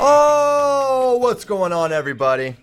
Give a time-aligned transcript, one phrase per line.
[0.00, 2.54] Oh, what's going on, everybody?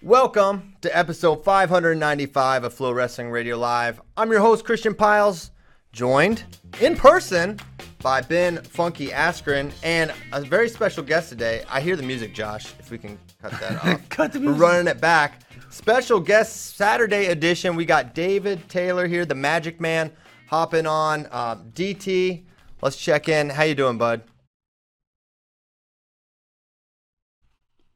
[0.00, 4.00] Welcome to episode 595 of Flow Wrestling Radio Live.
[4.16, 5.50] I'm your host, Christian Pyles,
[5.92, 6.44] joined
[6.80, 7.58] in person
[8.00, 11.64] by Ben Funky Askren and a very special guest today.
[11.68, 14.08] I hear the music, Josh, if we can cut that off.
[14.08, 14.60] Cut the music.
[14.60, 15.40] We're running it back.
[15.70, 17.74] Special guest Saturday edition.
[17.74, 20.12] We got David Taylor here, the Magic Man,
[20.46, 21.26] hopping on.
[21.32, 22.44] Uh, DT,
[22.82, 23.50] let's check in.
[23.50, 24.22] How you doing, bud?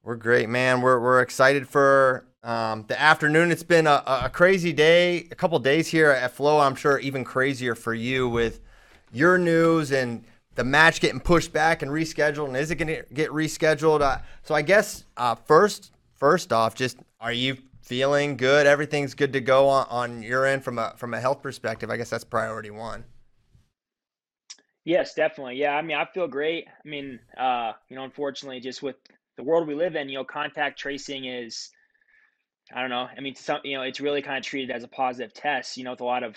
[0.06, 0.82] We're great, man.
[0.82, 3.50] We're, we're excited for um, the afternoon.
[3.50, 6.60] It's been a, a crazy day, a couple days here at Flow.
[6.60, 8.60] I'm sure even crazier for you with
[9.12, 10.24] your news and
[10.54, 12.46] the match getting pushed back and rescheduled.
[12.46, 14.00] And is it going to get rescheduled?
[14.00, 18.68] Uh, so I guess uh, first, first off, just are you feeling good?
[18.68, 21.90] Everything's good to go on, on your end from a from a health perspective.
[21.90, 23.02] I guess that's priority one.
[24.84, 25.56] Yes, definitely.
[25.56, 26.68] Yeah, I mean, I feel great.
[26.68, 28.94] I mean, uh, you know, unfortunately, just with
[29.36, 31.70] the world we live in, you know, contact tracing is,
[32.74, 33.08] I don't know.
[33.16, 35.84] I mean, some, you know, it's really kind of treated as a positive test, you
[35.84, 36.36] know, with a lot of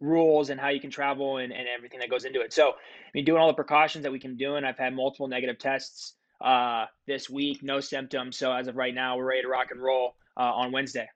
[0.00, 2.52] rules and how you can travel and, and everything that goes into it.
[2.52, 5.28] So, I mean, doing all the precautions that we can do, and I've had multiple
[5.28, 8.36] negative tests uh, this week, no symptoms.
[8.36, 11.08] So as of right now, we're ready to rock and roll uh, on Wednesday.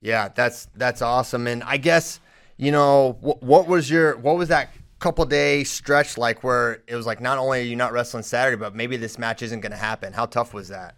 [0.00, 1.46] Yeah, that's that's awesome.
[1.46, 2.20] And I guess
[2.56, 6.94] you know what, what was your what was that couple day stretch like where it
[6.94, 9.72] was like not only are you not wrestling Saturday, but maybe this match isn't going
[9.72, 10.12] to happen.
[10.12, 10.94] How tough was that?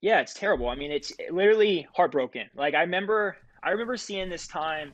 [0.00, 0.68] Yeah, it's terrible.
[0.68, 2.50] I mean, it's literally heartbroken.
[2.56, 4.92] Like I remember, I remember seeing this time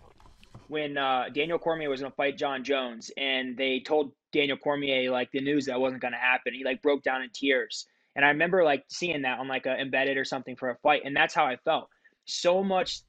[0.68, 5.10] when uh, Daniel Cormier was going to fight Jon Jones, and they told Daniel Cormier
[5.10, 6.52] like the news that wasn't going to happen.
[6.52, 9.80] He like broke down in tears, and I remember like seeing that on like a
[9.80, 11.88] embedded or something for a fight, and that's how I felt.
[12.26, 13.00] So much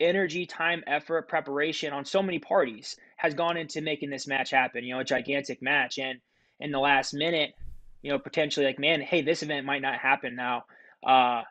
[0.00, 4.84] energy, time, effort, preparation on so many parties has gone into making this match happen.
[4.84, 6.20] You know, a gigantic match, and
[6.58, 7.54] in the last minute,
[8.02, 10.64] you know, potentially like, man, hey, this event might not happen now,
[11.06, 11.42] uh,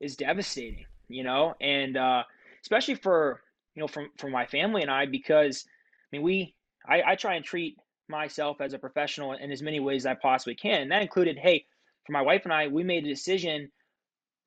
[0.00, 0.86] is devastating.
[1.08, 2.22] You know, and uh,
[2.62, 3.42] especially for
[3.74, 6.54] you know from from my family and I, because I mean, we
[6.88, 7.76] I, I try and treat
[8.08, 11.36] myself as a professional in as many ways as I possibly can, and that included,
[11.38, 11.66] hey,
[12.06, 13.70] for my wife and I, we made a decision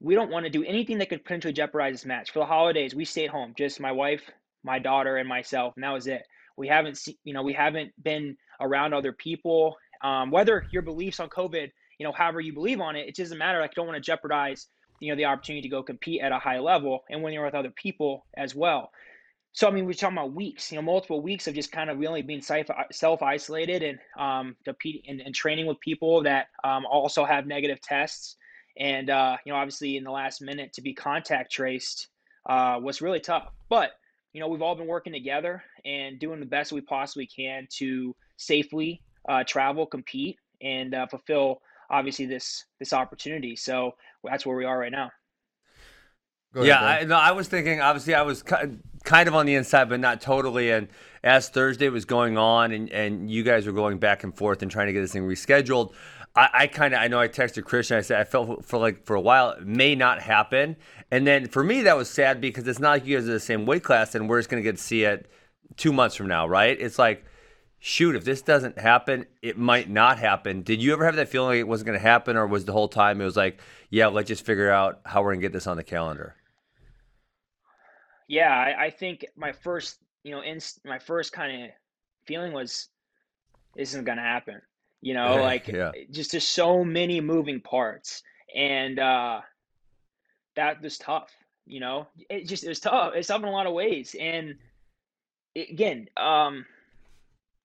[0.03, 2.31] we don't want to do anything that could potentially jeopardize this match.
[2.31, 4.30] For the holidays, we stayed home, just my wife,
[4.62, 6.24] my daughter, and myself, and that was it.
[6.58, 9.78] We haven't, seen, you know, we haven't been around other people.
[10.03, 13.38] Um, whether your beliefs on COVID, you know, however you believe on it, it doesn't
[13.38, 13.62] matter.
[13.62, 14.68] Like, don't want to jeopardize,
[15.00, 17.56] you know, the opportunity to go compete at a high level, and when you're with
[17.56, 18.91] other people as well.
[19.53, 21.97] So I mean, we're talking about weeks, you know, multiple weeks of just kind of
[21.97, 27.24] really being self isolated and um, competing and, and, training with people that um, also
[27.24, 28.35] have negative tests
[28.78, 32.07] and uh, you know obviously in the last minute to be contact traced
[32.47, 33.91] uh, was really tough but
[34.34, 38.16] you know we've all been working together and doing the best we possibly can to
[38.38, 43.91] safely uh, travel compete and uh, fulfill obviously this this opportunity so
[44.23, 45.11] that's where we are right now
[46.61, 47.81] yeah, I, no, I was thinking.
[47.81, 48.79] Obviously, I was kind
[49.28, 50.69] of on the inside, but not totally.
[50.69, 50.88] And
[51.23, 54.69] as Thursday was going on, and, and you guys were going back and forth and
[54.69, 55.94] trying to get this thing rescheduled,
[56.36, 57.98] I, I kind of I know I texted Christian.
[57.98, 60.76] I said I felt for like for a while it may not happen,
[61.12, 63.40] and then for me that was sad because it's not like you guys are the
[63.40, 65.30] same weight class, and we're just gonna get to see it
[65.78, 66.80] two months from now, right?
[66.80, 67.26] It's like,
[67.80, 70.64] shoot, if this doesn't happen, it might not happen.
[70.64, 72.88] Did you ever have that feeling like it wasn't gonna happen, or was the whole
[72.88, 75.78] time it was like, yeah, let's just figure out how we're gonna get this on
[75.78, 76.36] the calendar?
[78.28, 81.70] Yeah, I, I think my first, you know, in my first kind of
[82.26, 82.90] feeling was,
[83.76, 84.62] this isn't gonna happen
[85.03, 85.91] you know like yeah.
[86.12, 88.24] just just so many moving parts
[88.56, 89.41] and uh
[90.56, 91.31] that was tough
[91.66, 94.56] you know it just it was tough it's tough in a lot of ways and
[95.56, 96.66] it, again um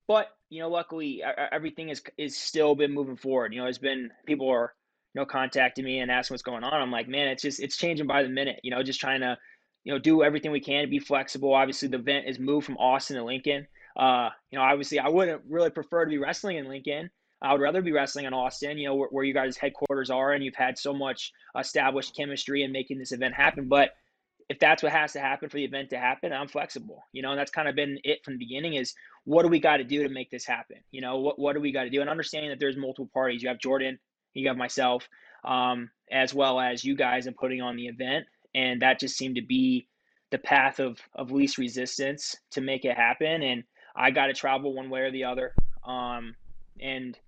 [0.06, 1.22] but you know luckily
[1.52, 4.74] everything is is still been moving forward you know it's been people are
[5.14, 7.76] you know contacting me and asking what's going on i'm like man it's just it's
[7.76, 9.36] changing by the minute you know just trying to
[9.84, 12.76] you know do everything we can to be flexible obviously the event is moved from
[12.78, 13.66] austin to lincoln
[13.96, 17.60] uh you know obviously i wouldn't really prefer to be wrestling in lincoln I would
[17.60, 20.56] rather be wrestling in Austin, you know, where, where you guys' headquarters are, and you've
[20.56, 23.68] had so much established chemistry and making this event happen.
[23.68, 23.90] But
[24.48, 27.04] if that's what has to happen for the event to happen, I'm flexible.
[27.12, 28.94] You know, and that's kind of been it from the beginning is
[29.24, 30.78] what do we got to do to make this happen?
[30.90, 32.00] You know, what, what do we got to do?
[32.00, 33.42] And understanding that there's multiple parties.
[33.42, 33.98] You have Jordan,
[34.34, 35.08] you have myself,
[35.44, 38.26] um, as well as you guys and putting on the event.
[38.54, 39.86] And that just seemed to be
[40.30, 43.42] the path of, of least resistance to make it happen.
[43.42, 43.64] And
[43.94, 45.52] I got to travel one way or the other.
[45.84, 46.34] Um,
[46.80, 47.18] and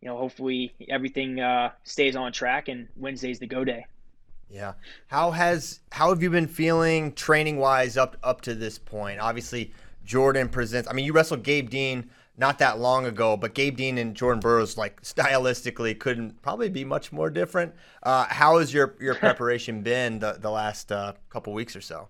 [0.00, 3.86] you know, hopefully everything uh, stays on track and Wednesday's the go day.
[4.48, 4.74] Yeah.
[5.08, 9.20] How has how have you been feeling training wise up up to this point?
[9.20, 9.72] Obviously,
[10.04, 10.88] Jordan presents.
[10.88, 14.40] I mean, you wrestled Gabe Dean not that long ago, but Gabe Dean and Jordan
[14.40, 17.74] Burroughs, like stylistically, couldn't probably be much more different.
[18.02, 22.08] Uh, how has your your preparation been the the last uh, couple weeks or so?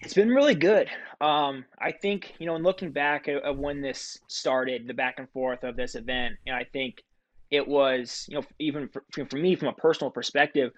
[0.00, 0.88] It's been really good.
[1.20, 5.18] Um, I think you know, in looking back at, at, when this started, the back
[5.18, 7.02] and forth of this event, know, I think
[7.50, 10.72] it was you know even for, for me from a personal perspective,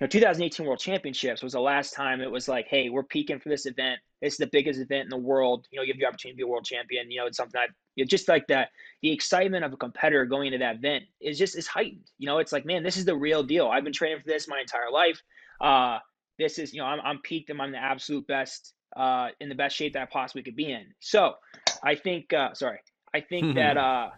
[0.00, 3.40] you know, 2018 World Championships was the last time it was like, hey, we're peaking
[3.40, 4.00] for this event.
[4.20, 5.66] It's the biggest event in the world.
[5.70, 7.10] You know, you have the opportunity to be a world champion.
[7.10, 7.66] You know, it's something I
[7.96, 8.70] you know, just like that.
[9.02, 12.10] The excitement of a competitor going into that event is just is heightened.
[12.18, 13.66] You know, it's like, man, this is the real deal.
[13.66, 15.22] I've been training for this my entire life.
[15.60, 15.98] Uh,
[16.38, 19.54] this is, you know, I'm, I'm peaked and I'm the absolute best, uh, in the
[19.54, 20.86] best shape that I possibly could be in.
[21.00, 21.34] So
[21.82, 22.80] I think, uh, sorry,
[23.12, 24.10] I think that, uh,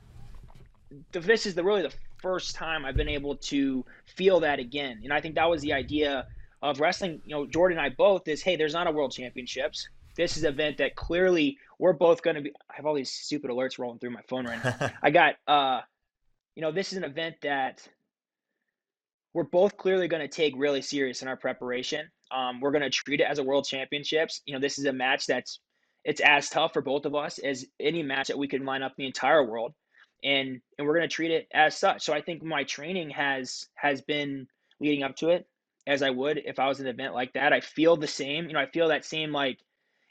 [1.13, 5.01] this is the really the first time I've been able to feel that again.
[5.05, 6.27] And I think that was the idea
[6.63, 9.89] of wrestling, you know, Jordan and I both is, hey, there's not a world championships.
[10.17, 12.53] This is an event that clearly we're both going to be.
[12.71, 14.91] I have all these stupid alerts rolling through my phone right now.
[15.03, 15.83] I got, uh,
[16.55, 17.87] you know, this is an event that
[19.37, 22.09] we're both clearly going to take really serious in our preparation.
[22.35, 24.41] Um, we're going to treat it as a world championships.
[24.47, 25.61] You know, this is a match that's
[26.05, 28.95] it's as tough for both of us as any match that we could line up
[28.97, 29.75] the entire world,
[30.25, 32.03] and and we're going to treat it as such.
[32.03, 34.47] So I think my training has has been
[34.81, 35.47] leading up to it
[35.87, 37.53] as I would if I was an event like that.
[37.53, 38.47] I feel the same.
[38.47, 39.59] You know, I feel that same like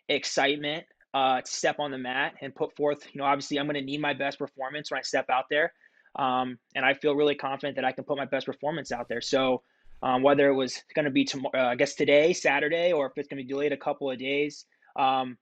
[0.07, 0.85] excitement
[1.15, 2.99] uh, to step on the mat and put forth.
[3.11, 5.73] You know, obviously I'm going to need my best performance when I step out there.
[6.15, 9.21] Um, and I feel really confident that I can put my best performance out there.
[9.21, 9.61] So
[10.01, 13.13] um, whether it was going to be tomorrow, uh, I guess today, Saturday, or if
[13.17, 14.65] it's going to be delayed a couple of days,
[14.95, 15.37] um,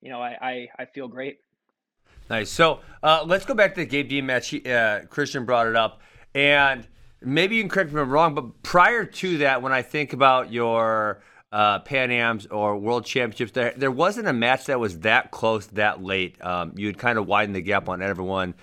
[0.00, 1.38] you know, I, I, I, feel great.
[2.28, 2.50] Nice.
[2.50, 4.48] So uh, let's go back to the Gabe Dean match.
[4.48, 6.02] He, uh, Christian brought it up,
[6.34, 6.86] and
[7.20, 10.12] maybe you can correct me if I'm wrong, but prior to that, when I think
[10.12, 11.22] about your
[11.52, 15.66] uh, Pan Am's or World Championships, there there wasn't a match that was that close
[15.68, 16.42] that late.
[16.44, 18.54] Um, you had kind of widened the gap on everyone.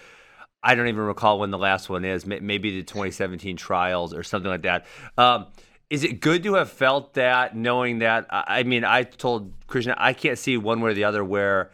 [0.61, 2.25] I don't even recall when the last one is.
[2.25, 4.85] Maybe the 2017 trials or something like that.
[5.17, 5.47] Um,
[5.89, 8.27] is it good to have felt that, knowing that?
[8.29, 11.71] I mean, I told Christian I can't see one way or the other where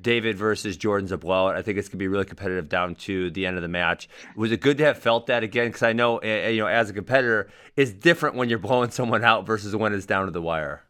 [0.00, 1.56] David versus Jordan's a blowout.
[1.56, 4.08] I think it's gonna be really competitive down to the end of the match.
[4.36, 5.66] Was it good to have felt that again?
[5.66, 8.90] Because I know, eh, eh, you know, as a competitor, it's different when you're blowing
[8.90, 10.84] someone out versus when it's down to the wire.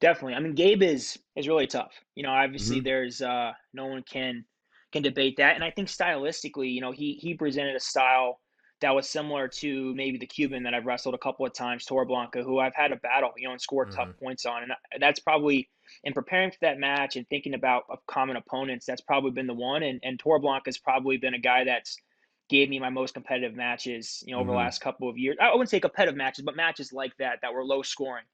[0.00, 0.34] Definitely.
[0.34, 1.92] I mean, Gabe is is really tough.
[2.14, 2.84] You know, obviously, mm-hmm.
[2.84, 4.44] there's uh, no one can
[4.92, 5.54] can debate that.
[5.54, 8.40] And I think stylistically, you know, he he presented a style
[8.80, 12.44] that was similar to maybe the Cuban that I've wrestled a couple of times, Torreblanca,
[12.44, 13.98] who I've had a battle, you know, and scored mm-hmm.
[13.98, 14.62] tough points on.
[14.62, 15.68] And that's probably
[16.04, 19.82] in preparing for that match and thinking about common opponents, that's probably been the one.
[19.82, 21.96] And and Torreblanca has probably been a guy that's
[22.48, 24.56] gave me my most competitive matches, you know, over mm-hmm.
[24.56, 25.36] the last couple of years.
[25.40, 28.24] I wouldn't say competitive matches, but matches like that that were low scoring.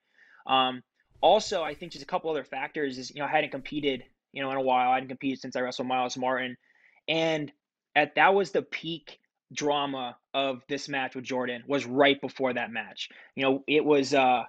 [0.47, 0.83] Um,
[1.21, 4.05] also, I think just a couple other factors is you know I hadn't competed
[4.35, 4.91] you know, in a while.
[4.91, 6.57] I hadn't competed since I wrestled Myles Martin.
[7.09, 7.51] And
[7.95, 9.19] at that was the peak
[9.53, 13.09] drama of this match with Jordan was right before that match.
[13.37, 14.43] You know, it was uh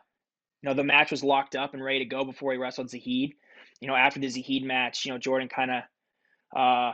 [0.62, 3.34] you know, the match was locked up and ready to go before he wrestled Zahid.
[3.80, 6.94] You know, after the Zahid match, you know, Jordan kind of uh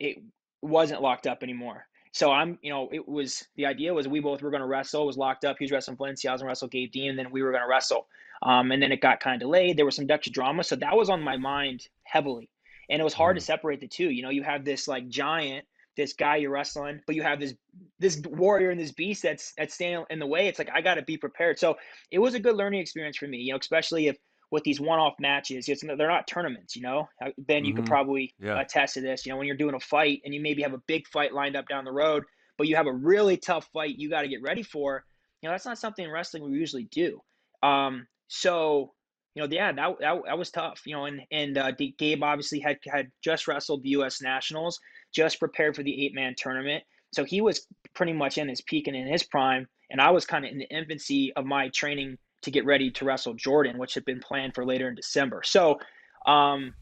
[0.00, 0.18] it
[0.62, 1.86] wasn't locked up anymore.
[2.12, 5.02] So I'm, you know, it was the idea was we both were going to wrestle.
[5.02, 5.56] It was locked up.
[5.58, 6.30] He was wrestling Valencia.
[6.30, 8.06] I was going to wrestle Gabe Dean, and then we were going to wrestle.
[8.42, 9.76] Um, and then it got kind of delayed.
[9.76, 12.50] There was some Dutch drama, so that was on my mind heavily,
[12.90, 13.40] and it was hard mm.
[13.40, 14.10] to separate the two.
[14.10, 15.64] You know, you have this like giant,
[15.96, 17.54] this guy you're wrestling, but you have this
[17.98, 20.48] this warrior and this beast that's that's standing in the way.
[20.48, 21.58] It's like I got to be prepared.
[21.58, 21.76] So
[22.10, 23.38] it was a good learning experience for me.
[23.38, 24.16] You know, especially if
[24.54, 25.68] with these one-off matches.
[25.68, 27.08] It's, they're not tournaments, you know.
[27.20, 27.82] Uh, ben, you mm-hmm.
[27.82, 28.60] could probably yeah.
[28.60, 29.26] attest to this.
[29.26, 31.56] You know, when you're doing a fight and you maybe have a big fight lined
[31.56, 32.22] up down the road,
[32.56, 35.04] but you have a really tough fight you got to get ready for.
[35.42, 37.20] You know, that's not something in wrestling we usually do.
[37.64, 38.92] Um, so
[39.34, 40.82] you know, yeah, that, that, that was tough.
[40.86, 44.22] You know, and and uh, Gabe obviously had had just wrestled the U.S.
[44.22, 44.78] Nationals,
[45.12, 46.84] just prepared for the eight man tournament.
[47.12, 50.24] So he was pretty much in his peak and in his prime, and I was
[50.24, 53.94] kind of in the infancy of my training to get ready to wrestle Jordan, which
[53.94, 55.42] had been planned for later in December.
[55.44, 55.78] So
[56.26, 56.74] um,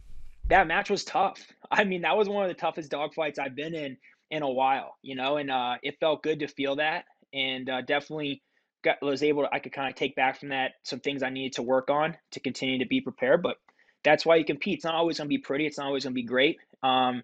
[0.49, 1.41] that match was tough.
[1.71, 3.97] I mean, that was one of the toughest dogfights I've been in
[4.31, 7.81] in a while, you know, and uh, it felt good to feel that, and uh,
[7.83, 8.43] definitely
[8.85, 11.31] got was able to I could kind of take back from that some things I
[11.31, 13.43] needed to work on to continue to be prepared.
[13.43, 13.57] But
[14.05, 14.77] that's why you compete.
[14.77, 15.67] It's not always going to be pretty.
[15.67, 16.59] It's not always going to be great.
[16.83, 17.23] Um,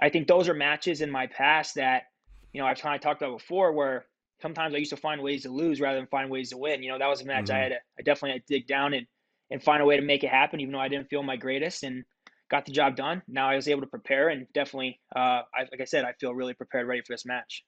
[0.00, 2.04] I think those are matches in my past that
[2.52, 4.06] you know I've kind of talked about before where
[4.40, 6.82] sometimes I used to find ways to lose rather than find ways to win.
[6.82, 7.56] You know, that was a match mm-hmm.
[7.56, 9.06] I had to, I definitely had to dig down and,
[9.50, 11.82] and find a way to make it happen, even though I didn't feel my greatest
[11.82, 12.04] and
[12.50, 13.22] got the job done.
[13.28, 16.34] Now I was able to prepare and definitely, uh, I, like I said, I feel
[16.34, 17.64] really prepared, ready for this match.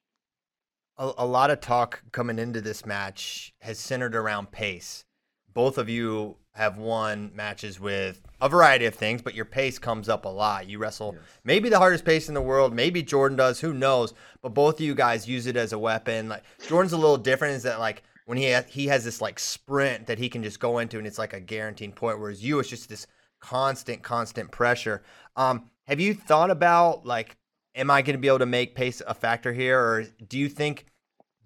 [1.00, 5.04] A, a lot of talk coming into this match has centered around pace.
[5.52, 10.08] Both of you have won matches with a variety of things, but your pace comes
[10.08, 10.68] up a lot.
[10.68, 11.22] You wrestle yes.
[11.42, 14.14] maybe the hardest pace in the world, maybe Jordan does, who knows?
[14.42, 16.28] But both of you guys use it as a weapon.
[16.28, 19.38] Like Jordan's a little different is that like when he ha- he has this like
[19.38, 22.58] sprint that he can just go into and it's like a guaranteed point whereas you
[22.60, 23.06] it's just this
[23.40, 25.02] constant constant pressure.
[25.36, 27.36] Um have you thought about like
[27.80, 30.48] am I going to be able to make pace a factor here or do you
[30.48, 30.86] think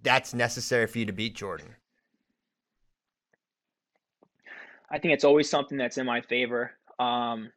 [0.03, 1.77] that's necessary for you to beat Jordan?
[4.91, 6.73] I think it's always something that's in my favor.
[6.99, 7.51] Um,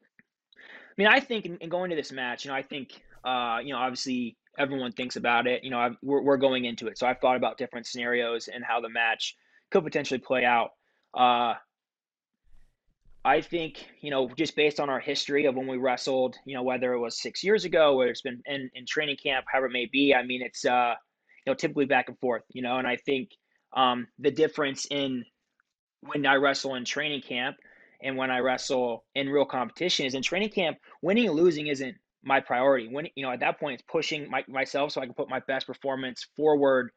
[0.56, 3.60] I mean, I think in, in, going to this match, you know, I think, uh,
[3.64, 5.64] you know, obviously everyone thinks about it.
[5.64, 8.64] You know, I've, we're, we're going into it, so I've thought about different scenarios and
[8.64, 9.36] how the match
[9.70, 10.72] could potentially play out.
[11.14, 11.56] Uh,
[13.28, 16.64] I think, you know, just based on our history of when we wrestled, you know,
[16.64, 19.74] whether it was six years ago, whether it's been in, in training camp, however it
[19.74, 20.94] may be, I mean, it's, uh,
[21.46, 23.32] you know, typically back and forth, you know, and I think
[23.76, 25.26] um, the difference in
[26.00, 27.58] when I wrestle in training camp
[28.02, 31.98] and when I wrestle in real competition is in training camp, winning and losing isn't
[32.24, 32.88] my priority.
[32.88, 35.42] When you know at that point it's pushing my, myself so I can put my
[35.50, 36.92] best performance forward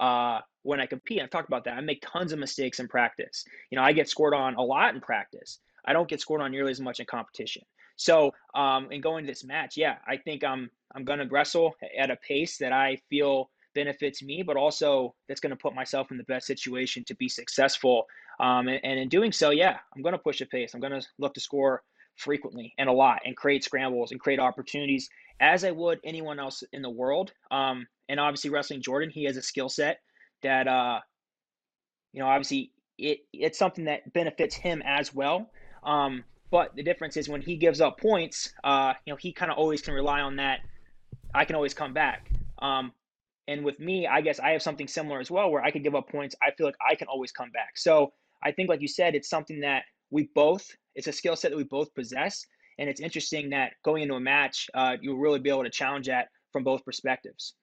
[0.00, 1.22] uh, when I compete.
[1.22, 1.74] I've talked about that.
[1.74, 3.44] I make tons of mistakes in practice.
[3.70, 5.60] You know, I get scored on a lot in practice.
[5.86, 7.62] I don't get scored on nearly as much in competition.
[7.96, 11.74] So, um, in going to this match, yeah, I think I'm I'm going to wrestle
[11.98, 16.10] at a pace that I feel benefits me, but also that's going to put myself
[16.10, 18.06] in the best situation to be successful.
[18.40, 20.74] Um, and, and, in doing so, yeah, I'm going to push a pace.
[20.74, 21.82] I'm going to look to score
[22.16, 25.08] frequently and a lot and create scrambles and create opportunities
[25.40, 27.32] as I would anyone else in the world.
[27.50, 30.00] Um, and obviously, wrestling Jordan, he has a skill set
[30.42, 31.00] that, uh,
[32.12, 35.50] you know, obviously it it's something that benefits him as well.
[35.86, 39.50] Um, but the difference is when he gives up points, uh, you know, he kind
[39.50, 40.60] of always can rely on that.
[41.34, 42.30] I can always come back.
[42.58, 42.92] Um,
[43.48, 45.94] and with me, I guess I have something similar as well where I could give
[45.94, 46.34] up points.
[46.42, 47.76] I feel like I can always come back.
[47.78, 48.12] So
[48.42, 51.56] I think, like you said, it's something that we both, it's a skill set that
[51.56, 52.44] we both possess.
[52.78, 56.06] And it's interesting that going into a match, uh, you'll really be able to challenge
[56.06, 57.54] that from both perspectives.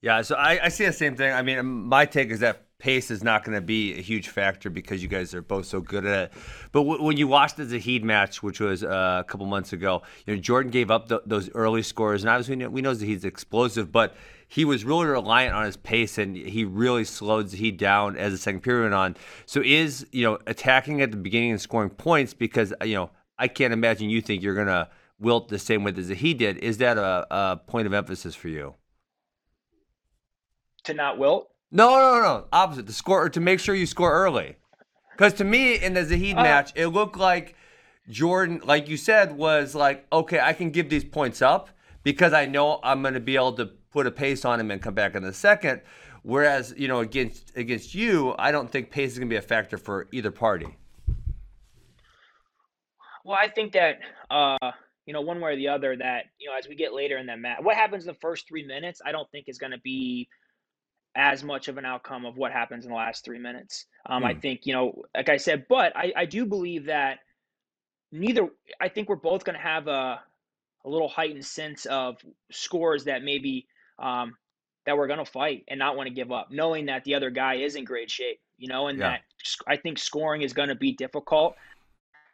[0.00, 1.32] Yeah, so I, I see the same thing.
[1.32, 4.68] I mean, my take is that pace is not going to be a huge factor
[4.68, 6.32] because you guys are both so good at it.
[6.72, 10.02] But w- when you watched the Zahid match, which was uh, a couple months ago,
[10.26, 13.24] you know Jordan gave up the, those early scores, and obviously we know, know Zahid's
[13.24, 14.14] explosive, but
[14.48, 18.38] he was really reliant on his pace, and he really slowed Zahid down as the
[18.38, 19.16] second period went on.
[19.46, 23.48] So is you know attacking at the beginning and scoring points because you know I
[23.48, 24.88] can't imagine you think you're going to
[25.18, 26.58] wilt the same way that Zahid did.
[26.58, 28.74] Is that a, a point of emphasis for you?
[30.84, 31.53] To not wilt?
[31.74, 32.44] No, no, no.
[32.52, 32.86] Opposite.
[32.86, 34.54] To score or to make sure you score early.
[35.10, 37.56] Because to me, in the Zahid uh, match, it looked like
[38.08, 41.70] Jordan, like you said, was like, okay, I can give these points up
[42.04, 44.80] because I know I'm going to be able to put a pace on him and
[44.80, 45.80] come back in the second.
[46.22, 49.42] Whereas, you know, against against you, I don't think pace is going to be a
[49.42, 50.76] factor for either party.
[53.24, 53.98] Well, I think that
[54.30, 54.70] uh,
[55.06, 57.26] you know, one way or the other, that you know, as we get later in
[57.26, 59.80] that match, what happens in the first three minutes, I don't think is going to
[59.80, 60.28] be
[61.16, 63.86] as much of an outcome of what happens in the last three minutes.
[64.06, 64.40] Um, I hmm.
[64.40, 67.20] think, you know, like I said, but I, I do believe that
[68.10, 68.48] neither,
[68.80, 70.20] I think we're both going to have a,
[70.84, 72.16] a little heightened sense of
[72.50, 73.66] scores that maybe
[73.98, 74.36] um,
[74.86, 77.30] that we're going to fight and not want to give up, knowing that the other
[77.30, 79.10] guy is in great shape, you know, and yeah.
[79.10, 79.20] that
[79.66, 81.56] I think scoring is going to be difficult.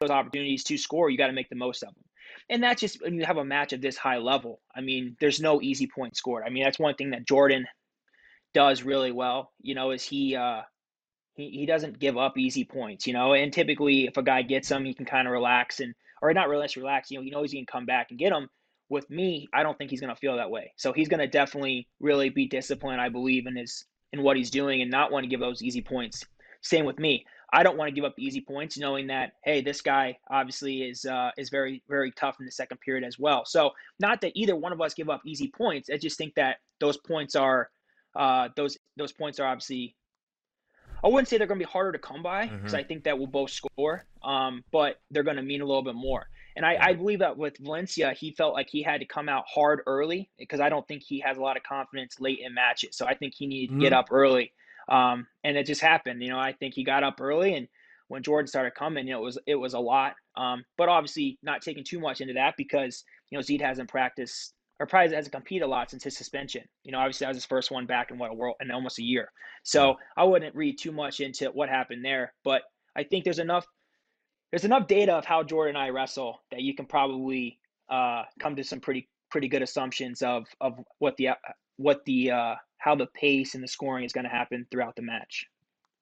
[0.00, 2.04] Those opportunities to score, you got to make the most of them.
[2.48, 4.60] And that's just when you have a match of this high level.
[4.74, 6.42] I mean, there's no easy point scored.
[6.44, 7.66] I mean, that's one thing that Jordan
[8.52, 10.62] does really well, you know, is he uh
[11.34, 14.68] he, he doesn't give up easy points, you know, and typically if a guy gets
[14.68, 17.50] them, he can kind of relax and or not really relax, you know, he knows
[17.50, 18.48] he can come back and get them.
[18.88, 20.72] With me, I don't think he's to feel that way.
[20.76, 24.82] So he's to definitely really be disciplined, I believe, in his in what he's doing
[24.82, 26.24] and not want to give those easy points.
[26.60, 27.24] Same with me.
[27.52, 31.04] I don't want to give up easy points, knowing that hey, this guy obviously is
[31.04, 33.44] uh, is very very tough in the second period as well.
[33.44, 35.90] So not that either one of us give up easy points.
[35.90, 37.70] I just think that those points are
[38.16, 39.96] uh, those those points are obviously
[41.02, 42.76] I wouldn't say they're going to be harder to come by because mm-hmm.
[42.76, 45.94] I think that we'll both score, um, but they're going to mean a little bit
[45.94, 46.26] more.
[46.56, 49.44] And I, I, believe that with Valencia, he felt like he had to come out
[49.46, 52.96] hard early because I don't think he has a lot of confidence late in matches.
[52.96, 53.82] So I think he needed to mm-hmm.
[53.82, 54.52] get up early,
[54.88, 56.22] um, and it just happened.
[56.22, 57.68] You know, I think he got up early, and
[58.08, 60.14] when Jordan started coming, it was it was a lot.
[60.36, 64.52] Um, but obviously, not taking too much into that because you know Zed hasn't practiced
[64.80, 66.64] or probably hasn't competed a lot since his suspension.
[66.82, 68.98] You know, obviously that was his first one back in what a world in almost
[68.98, 69.30] a year.
[69.62, 72.62] So I wouldn't read too much into what happened there, but
[72.96, 73.66] I think there's enough
[74.50, 77.58] there's enough data of how Jordan and I wrestle that you can probably
[77.88, 81.28] uh, come to some pretty pretty good assumptions of of what the
[81.76, 85.02] what the uh, how the pace and the scoring is going to happen throughout the
[85.02, 85.46] match.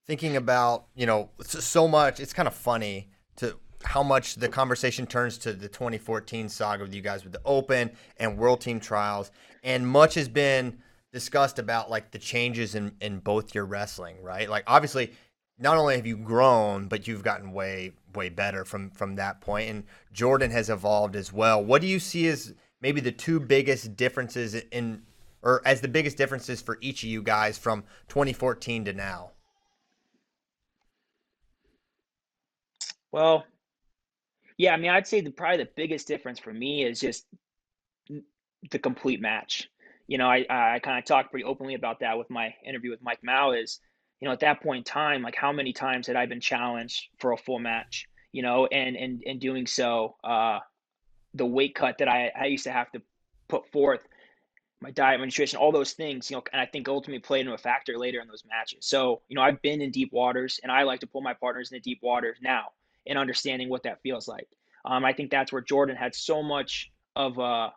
[0.06, 5.06] Thinking about you know so much, it's kind of funny to how much the conversation
[5.06, 9.30] turns to the 2014 saga with you guys with the Open and World Team Trials,
[9.62, 10.78] and much has been
[11.12, 14.48] discussed about like the changes in in both your wrestling, right?
[14.48, 15.12] Like obviously,
[15.58, 19.70] not only have you grown, but you've gotten way way better from from that point,
[19.70, 21.64] and Jordan has evolved as well.
[21.64, 25.02] What do you see as maybe the two biggest differences in,
[25.42, 29.30] or as the biggest differences for each of you guys from 2014 to now?
[33.10, 33.46] Well,
[34.58, 37.26] yeah, I mean, I'd say the probably the biggest difference for me is just
[38.70, 39.70] the complete match.
[40.08, 43.00] You know, I I kind of talked pretty openly about that with my interview with
[43.00, 43.52] Mike Mao.
[43.52, 43.80] Is
[44.20, 47.06] you know at that point in time, like how many times had I been challenged
[47.20, 48.08] for a full match?
[48.32, 50.58] You know, and and and doing so, uh,
[51.34, 53.02] the weight cut that I I used to have to
[53.48, 54.00] put forth,
[54.80, 57.54] my diet, my nutrition, all those things, you know, and I think ultimately played into
[57.54, 58.86] a factor later in those matches.
[58.86, 61.72] So, you know, I've been in deep waters and I like to pull my partners
[61.72, 62.66] into deep waters now
[63.08, 64.48] and understanding what that feels like.
[64.84, 67.72] Um, I think that's where Jordan had so much of a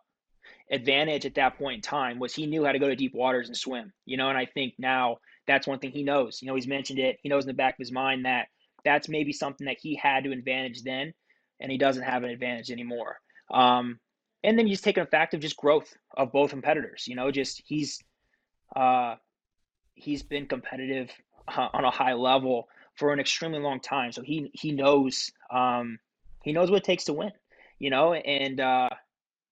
[0.71, 3.47] advantage at that point in time was he knew how to go to deep waters
[3.47, 6.39] and swim, you know, and I think now that's one thing he knows.
[6.41, 7.17] You know, he's mentioned it.
[7.21, 8.47] He knows in the back of his mind that
[8.85, 11.13] that's maybe something that he had to advantage then,
[11.59, 13.17] and he doesn't have an advantage anymore.
[13.51, 13.99] Um,
[14.43, 17.05] and then you just take a fact of just growth of both competitors.
[17.07, 18.01] You know, just he's
[18.75, 19.15] uh,
[19.93, 21.09] he's been competitive
[21.47, 24.11] uh, on a high level for an extremely long time.
[24.11, 25.99] So he he knows um,
[26.43, 27.31] he knows what it takes to win,
[27.79, 28.89] you know, and uh,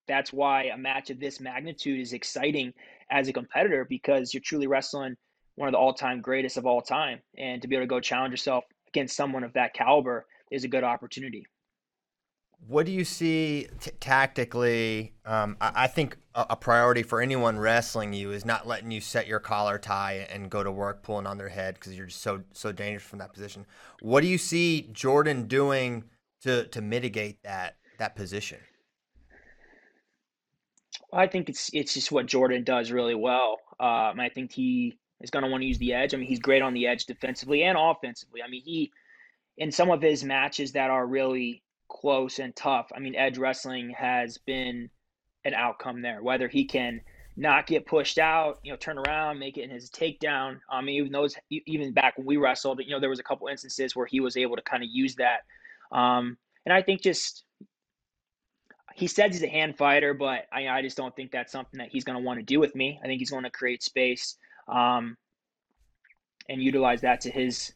[0.07, 2.73] that's why a match of this magnitude is exciting
[3.11, 5.15] as a competitor because you're truly wrestling
[5.55, 8.31] one of the all-time greatest of all time, and to be able to go challenge
[8.31, 11.45] yourself against someone of that caliber is a good opportunity.
[12.67, 15.13] What do you see t- tactically?
[15.25, 19.01] Um, I-, I, think a-, a priority for anyone wrestling you is not letting you
[19.01, 22.21] set your collar tie and go to work pulling on their head because you're just
[22.21, 23.65] so so dangerous from that position.
[24.01, 26.03] What do you see Jordan doing
[26.43, 28.59] to to mitigate that that position?
[31.11, 33.57] I think it's it's just what Jordan does really well.
[33.79, 36.13] Um, I think he is going to want to use the edge.
[36.13, 38.41] I mean, he's great on the edge defensively and offensively.
[38.41, 38.91] I mean, he
[39.57, 42.91] in some of his matches that are really close and tough.
[42.95, 44.89] I mean, edge wrestling has been
[45.43, 46.21] an outcome there.
[46.23, 47.01] Whether he can
[47.35, 50.59] not get pushed out, you know, turn around, make it in his takedown.
[50.69, 53.47] I mean, even those, even back when we wrestled, you know, there was a couple
[53.47, 55.41] instances where he was able to kind of use that.
[55.91, 57.43] Um, and I think just
[58.93, 61.89] he says he's a hand fighter, but I, I just don't think that's something that
[61.89, 62.99] he's going to want to do with me.
[63.01, 64.35] I think he's going to create space
[64.67, 65.15] um,
[66.49, 67.73] and utilize that to his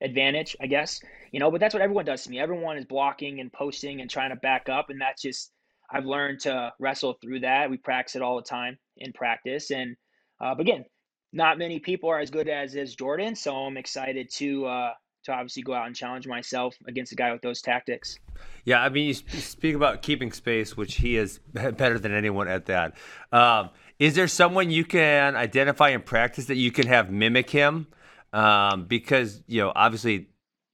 [0.00, 1.00] advantage, I guess.
[1.32, 2.38] You know, but that's what everyone does to me.
[2.38, 5.50] Everyone is blocking and posting and trying to back up, and that's just
[5.90, 7.70] I've learned to wrestle through that.
[7.70, 9.96] We practice it all the time in practice, and
[10.40, 10.84] uh, but again,
[11.32, 14.92] not many people are as good as is Jordan, so I'm excited to uh,
[15.24, 18.18] to obviously go out and challenge myself against a guy with those tactics.
[18.64, 22.66] Yeah, I mean, you speak about keeping space, which he is better than anyone at
[22.66, 22.94] that.
[23.32, 27.86] Um, is there someone you can identify in practice that you can have mimic him?
[28.32, 30.28] um, because you know obviously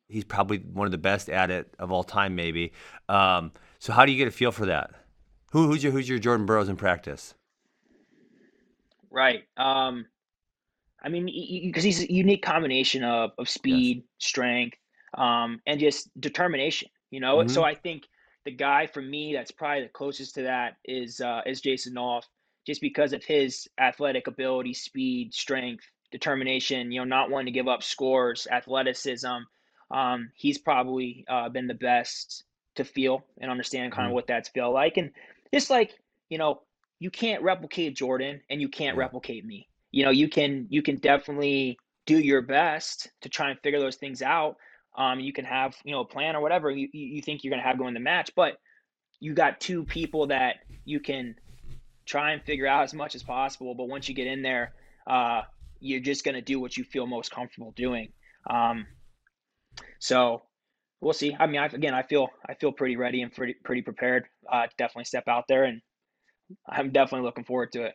[0.09, 2.73] he's probably one of the best at it of all time, maybe.
[3.09, 4.91] Um, so how do you get a feel for that?
[5.53, 7.35] Who, who's your who's your Jordan Burroughs in practice?
[9.11, 9.45] Right.
[9.57, 10.07] Um,
[11.03, 11.27] I mean,
[11.67, 14.05] because he's a unique combination of of speed, yes.
[14.19, 14.77] strength,
[15.17, 16.89] um, and just determination.
[17.11, 17.49] You know, mm-hmm.
[17.49, 18.05] so I think
[18.45, 22.25] the guy for me that's probably the closest to that is uh, is Jason Nolf,
[22.67, 27.69] just because of his athletic ability, speed, strength, determination, you know, not wanting to give
[27.69, 29.39] up scores, athleticism.
[29.91, 32.45] Um, he's probably uh, been the best
[32.77, 34.15] to feel and understand kind of mm-hmm.
[34.15, 34.97] what that's feel like.
[34.97, 35.11] And
[35.53, 35.93] just like,
[36.29, 36.63] you know,
[36.99, 39.69] you can't replicate Jordan and you can't replicate me.
[39.91, 43.97] You know, you can you can definitely do your best to try and figure those
[43.97, 44.57] things out.
[44.97, 47.63] Um, you can have, you know, a plan or whatever you, you think you're gonna
[47.63, 48.59] have going the match, but
[49.21, 51.35] you got two people that you can
[52.05, 53.75] try and figure out as much as possible.
[53.75, 54.73] But once you get in there,
[55.07, 55.43] uh,
[55.81, 58.13] you're just going to do what you feel most comfortable doing.
[58.49, 58.87] Um,
[59.99, 60.43] so
[61.01, 61.37] we'll see.
[61.39, 64.25] I mean, I, again, I feel I feel pretty ready and pretty pretty prepared.
[64.51, 65.81] Uh, to definitely step out there, and
[66.69, 67.95] I'm definitely looking forward to it.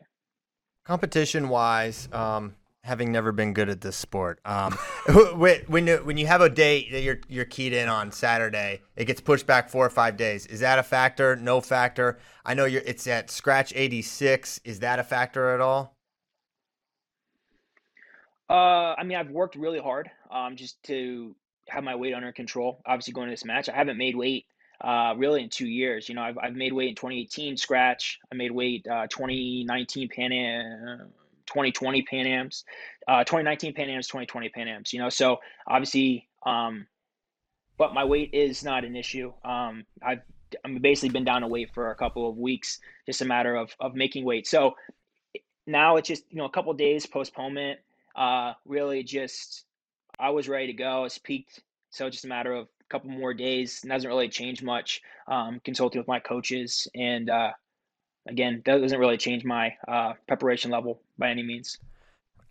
[0.85, 4.73] Competition wise, um, having never been good at this sport, um,
[5.35, 9.21] when when you have a date that you're you're keyed in on Saturday, it gets
[9.21, 10.45] pushed back four or five days.
[10.45, 11.35] Is that a factor?
[11.35, 12.19] No factor.
[12.45, 12.83] I know you're.
[12.85, 14.59] It's at scratch 86.
[14.65, 15.95] Is that a factor at all?
[18.49, 21.35] Uh, I mean, I've worked really hard um, just to
[21.69, 22.81] have my weight under control.
[22.85, 24.45] Obviously, going to this match, I haven't made weight
[24.81, 26.09] uh, really in two years.
[26.09, 28.19] You know, I've, I've made weight in 2018 scratch.
[28.31, 31.11] I made weight uh, 2019 Pan Am,
[31.47, 32.65] 2020 Pan Ams,
[33.07, 34.93] uh, 2019 Pan Ams, 2020 Pan Ams.
[34.93, 36.87] You know, so obviously, um,
[37.77, 39.33] but my weight is not an issue.
[39.43, 40.21] Um, I've
[40.63, 43.71] I'm basically been down to weight for a couple of weeks, just a matter of
[43.79, 44.47] of making weight.
[44.47, 44.75] So
[45.65, 47.79] now it's just you know a couple days postponement.
[48.15, 49.65] Uh, really just
[50.19, 51.05] I was ready to go.
[51.05, 53.81] It's peaked, so just a matter of a couple more days.
[53.83, 55.01] It doesn't really change much.
[55.27, 57.51] Um, consulting with my coaches, and uh,
[58.27, 61.77] again, that doesn't really change my uh, preparation level by any means.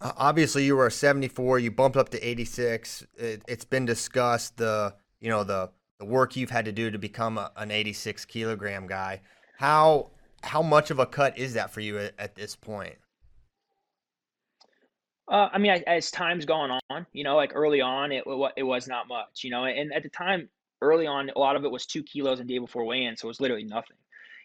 [0.01, 1.61] Obviously, you were a 74.
[1.61, 3.07] You bumped up to 86.
[3.15, 6.99] It, has been discussed the you know the the work you've had to do to
[6.99, 9.21] become a, an 86 kilogram guy.
[9.59, 10.11] How
[10.43, 12.97] how much of a cut is that for you at, at this point?
[15.33, 18.87] Uh, I mean, as time's gone on, you know, like early on, it it was
[18.87, 20.51] not much, you know, and at the time,
[20.83, 23.29] early on, a lot of it was two kilos a day before weigh-in, so it
[23.29, 23.97] was literally nothing.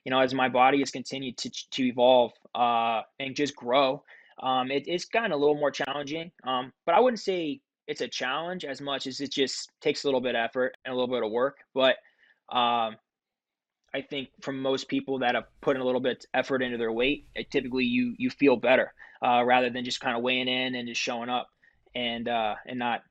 [0.06, 4.02] You know, as my body has continued to to evolve uh, and just grow,
[4.42, 6.32] um, it, it's gotten a little more challenging.
[6.46, 10.08] Um, but I wouldn't say it's a challenge as much as it just takes a
[10.08, 11.58] little bit of effort and a little bit of work.
[11.74, 11.98] But
[12.48, 12.96] um,
[13.94, 16.92] I think from most people that have put in a little bit effort into their
[16.92, 18.94] weight, typically you you feel better
[19.26, 21.50] uh, rather than just kind of weighing in and just showing up
[21.96, 23.02] and uh, and not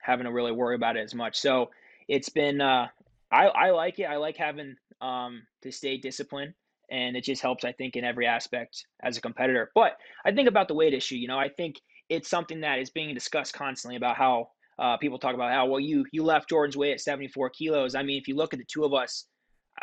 [0.00, 1.38] having to really worry about it as much.
[1.38, 1.70] So
[2.08, 2.88] it's been uh,
[3.30, 4.04] I I like it.
[4.04, 6.54] I like having um, to stay disciplined
[6.90, 10.48] and it just helps i think in every aspect as a competitor but i think
[10.48, 11.76] about the weight issue you know i think
[12.08, 15.80] it's something that is being discussed constantly about how uh, people talk about how well
[15.80, 18.64] you you left jordan's weight at 74 kilos i mean if you look at the
[18.64, 19.26] two of us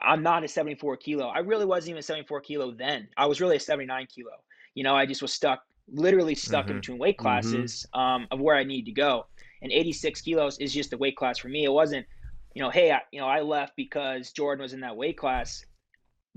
[0.01, 3.57] i'm not a 74 kilo i really wasn't even 74 kilo then i was really
[3.57, 4.31] a 79 kilo
[4.75, 6.71] you know i just was stuck literally stuck mm-hmm.
[6.71, 7.23] in between weight mm-hmm.
[7.23, 7.99] classes mm-hmm.
[7.99, 9.25] um, of where i need to go
[9.62, 12.05] and 86 kilos is just the weight class for me it wasn't
[12.53, 15.65] you know hey I, you know i left because jordan was in that weight class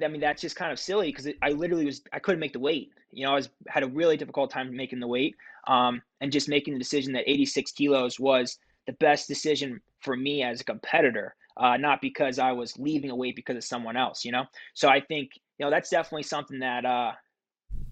[0.04, 2.60] I mean, that's just kind of silly because I literally was I couldn't make the
[2.60, 2.92] weight.
[3.12, 6.48] You know, I was had a really difficult time making the weight, um, and just
[6.48, 11.34] making the decision that 86 kilos was the best decision for me as a competitor,
[11.56, 14.24] uh, not because I was leaving a weight because of someone else.
[14.24, 17.12] You know, so I think you know that's definitely something that uh,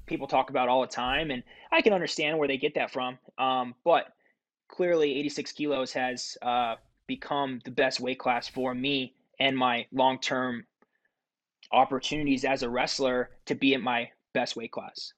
[0.07, 3.19] people talk about all the time, and I can understand where they get that from.
[3.39, 4.07] Um, but
[4.69, 10.19] clearly, 86 kilos has uh, become the best weight class for me and my long
[10.19, 10.65] term
[11.73, 15.13] opportunities as a wrestler to be at my best weight class.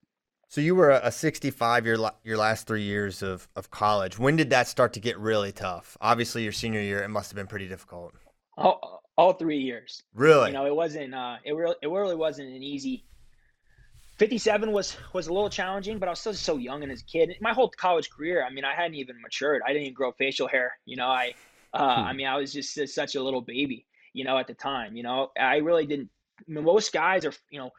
[0.49, 4.19] So you were a 65 your your last three years of, of college.
[4.19, 5.97] When did that start to get really tough?
[6.01, 8.15] Obviously, your senior year, it must have been pretty difficult.
[8.61, 10.03] All, all three years.
[10.15, 10.49] Really?
[10.49, 11.15] You know, it wasn't.
[11.15, 13.05] Uh, it really, it really wasn't an easy.
[14.19, 17.05] 57 was was a little challenging, but I was still so young and as a
[17.05, 17.35] kid.
[17.41, 19.63] My whole college career, I mean, I hadn't even matured.
[19.65, 20.79] I didn't even grow facial hair.
[20.85, 21.33] You know, I,
[21.73, 22.09] uh, hmm.
[22.09, 23.87] I mean, I was just such a little baby.
[24.13, 24.97] You know, at the time.
[24.97, 26.11] You know, I really didn't
[26.49, 27.71] most guys are you know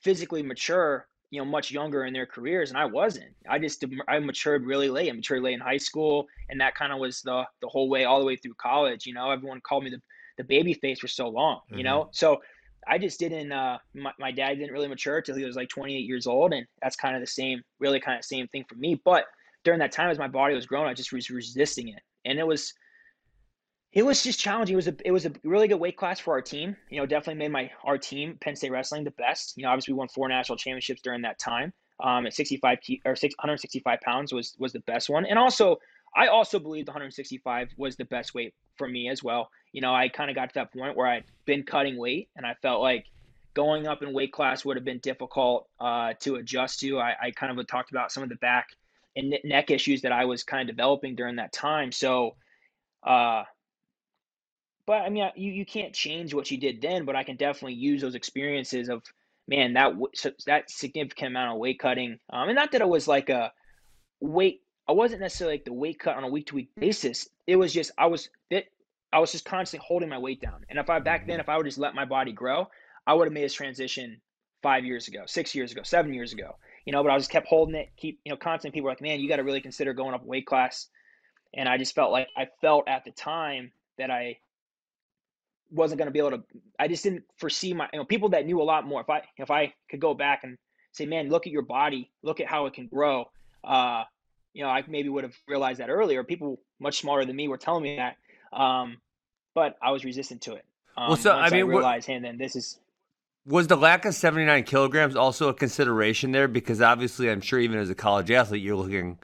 [0.00, 4.18] physically mature you know much younger in their careers and i wasn't i just i
[4.18, 7.44] matured really late i matured late in high school and that kind of was the
[7.60, 10.00] the whole way all the way through college you know everyone called me the,
[10.40, 11.84] the baby face for so long you mm-hmm.
[11.84, 12.38] know so
[12.88, 15.98] i just didn't uh my, my dad didn't really mature until he was like 28
[15.98, 19.00] years old and that's kind of the same really kind of same thing for me
[19.04, 19.24] but
[19.64, 22.46] during that time as my body was growing i just was resisting it and it
[22.46, 22.72] was
[23.92, 24.74] it was just challenging.
[24.74, 26.76] It was a it was a really good weight class for our team.
[26.90, 29.54] You know, definitely made my our team Penn State Wrestling the best.
[29.56, 31.72] You know, obviously we won four national championships during that time.
[32.02, 35.76] Um, at 65 or 165 pounds was was the best one, and also
[36.16, 39.50] I also believed 165 was the best weight for me as well.
[39.72, 42.44] You know, I kind of got to that point where I'd been cutting weight, and
[42.44, 43.06] I felt like
[43.54, 46.98] going up in weight class would have been difficult uh, to adjust to.
[46.98, 48.68] I, I kind of talked about some of the back
[49.16, 51.92] and neck issues that I was kind of developing during that time.
[51.92, 52.36] So,
[53.02, 53.44] uh,
[54.86, 57.74] but I mean, you, you can't change what you did then, but I can definitely
[57.74, 59.02] use those experiences of
[59.48, 59.92] man that
[60.46, 62.18] that significant amount of weight cutting.
[62.30, 63.52] Um, and not that it was like a
[64.20, 64.62] weight.
[64.88, 67.28] I wasn't necessarily like the weight cut on a week to week basis.
[67.46, 68.28] It was just I was.
[69.12, 70.64] I was just constantly holding my weight down.
[70.68, 71.40] And if I back then, mm-hmm.
[71.40, 72.68] if I would just let my body grow,
[73.06, 74.20] I would have made this transition
[74.62, 76.56] five years ago, six years ago, seven years ago.
[76.84, 78.72] You know, but I just kept holding it, keep you know, constant.
[78.72, 80.88] People were like, man, you got to really consider going up weight class.
[81.54, 84.38] And I just felt like I felt at the time that I
[85.70, 86.42] wasn't going to be able to.
[86.78, 89.00] I just didn't foresee my you know people that knew a lot more.
[89.00, 90.56] If I if I could go back and
[90.92, 93.26] say, man, look at your body, look at how it can grow.
[93.62, 94.04] Uh,
[94.52, 96.24] you know, I maybe would have realized that earlier.
[96.24, 98.16] People much smarter than me were telling me that,
[98.52, 98.98] um,
[99.54, 100.64] but I was resistant to it.
[100.96, 102.78] Um, well, so I mean, I realized, what, hey, then this is.
[103.46, 106.46] Was the lack of 79 kilograms also a consideration there?
[106.46, 109.18] Because obviously, I'm sure even as a college athlete, you're looking,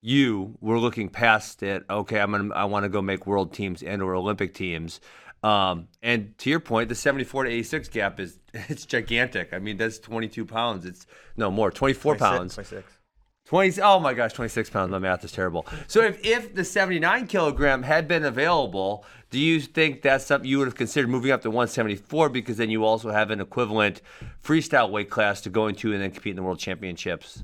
[0.00, 1.84] you were looking past it.
[1.88, 5.00] Okay, I'm gonna, I want to go make world teams and or Olympic teams.
[5.42, 9.52] Um, and to your point, the 74 to 86 gap is it's gigantic.
[9.52, 10.86] I mean, that's 22 pounds.
[10.86, 12.54] It's no more, 24 26, pounds.
[12.54, 12.98] 26.
[13.46, 14.90] 20 oh my gosh 26 pounds.
[14.90, 15.66] My math is terrible.
[15.86, 20.58] So if, if the 79 kilogram had been available do you think that's something you
[20.58, 24.00] would have considered moving up to 174 because then you also have an equivalent
[24.42, 27.42] freestyle weight class to go into and then compete in the world championships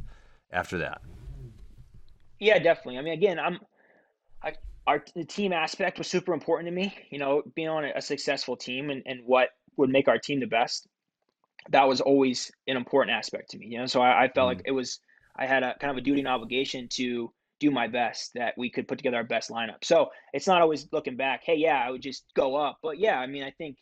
[0.52, 1.02] after that?
[2.38, 2.98] Yeah definitely.
[2.98, 3.58] I mean again i'm
[4.42, 4.54] I,
[4.86, 8.02] our the team aspect was super important to me you know being on a, a
[8.02, 10.88] successful team and, and what would make our team the best
[11.68, 13.86] that was always an important aspect to me you know?
[13.86, 14.56] So i, I felt mm.
[14.56, 15.00] like it was
[15.40, 18.70] I had a kind of a duty and obligation to do my best that we
[18.70, 19.82] could put together our best lineup.
[19.82, 22.78] So it's not always looking back, hey, yeah, I would just go up.
[22.82, 23.76] But yeah, I mean, I think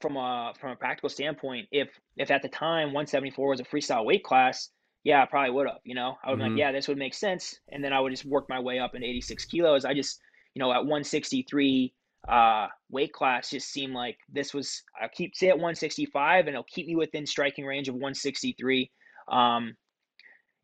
[0.00, 4.04] from a from a practical standpoint, if if at the time 174 was a freestyle
[4.04, 4.70] weight class,
[5.04, 5.78] yeah, I probably would have.
[5.84, 6.48] You know, I would mm-hmm.
[6.48, 8.78] be like, yeah, this would make sense, and then I would just work my way
[8.78, 9.84] up in 86 kilos.
[9.84, 10.18] I just,
[10.54, 11.94] you know, at 163
[12.28, 14.82] uh, weight class just seemed like this was.
[15.00, 18.90] I keep say at 165, and it'll keep me within striking range of 163.
[19.28, 19.74] Um,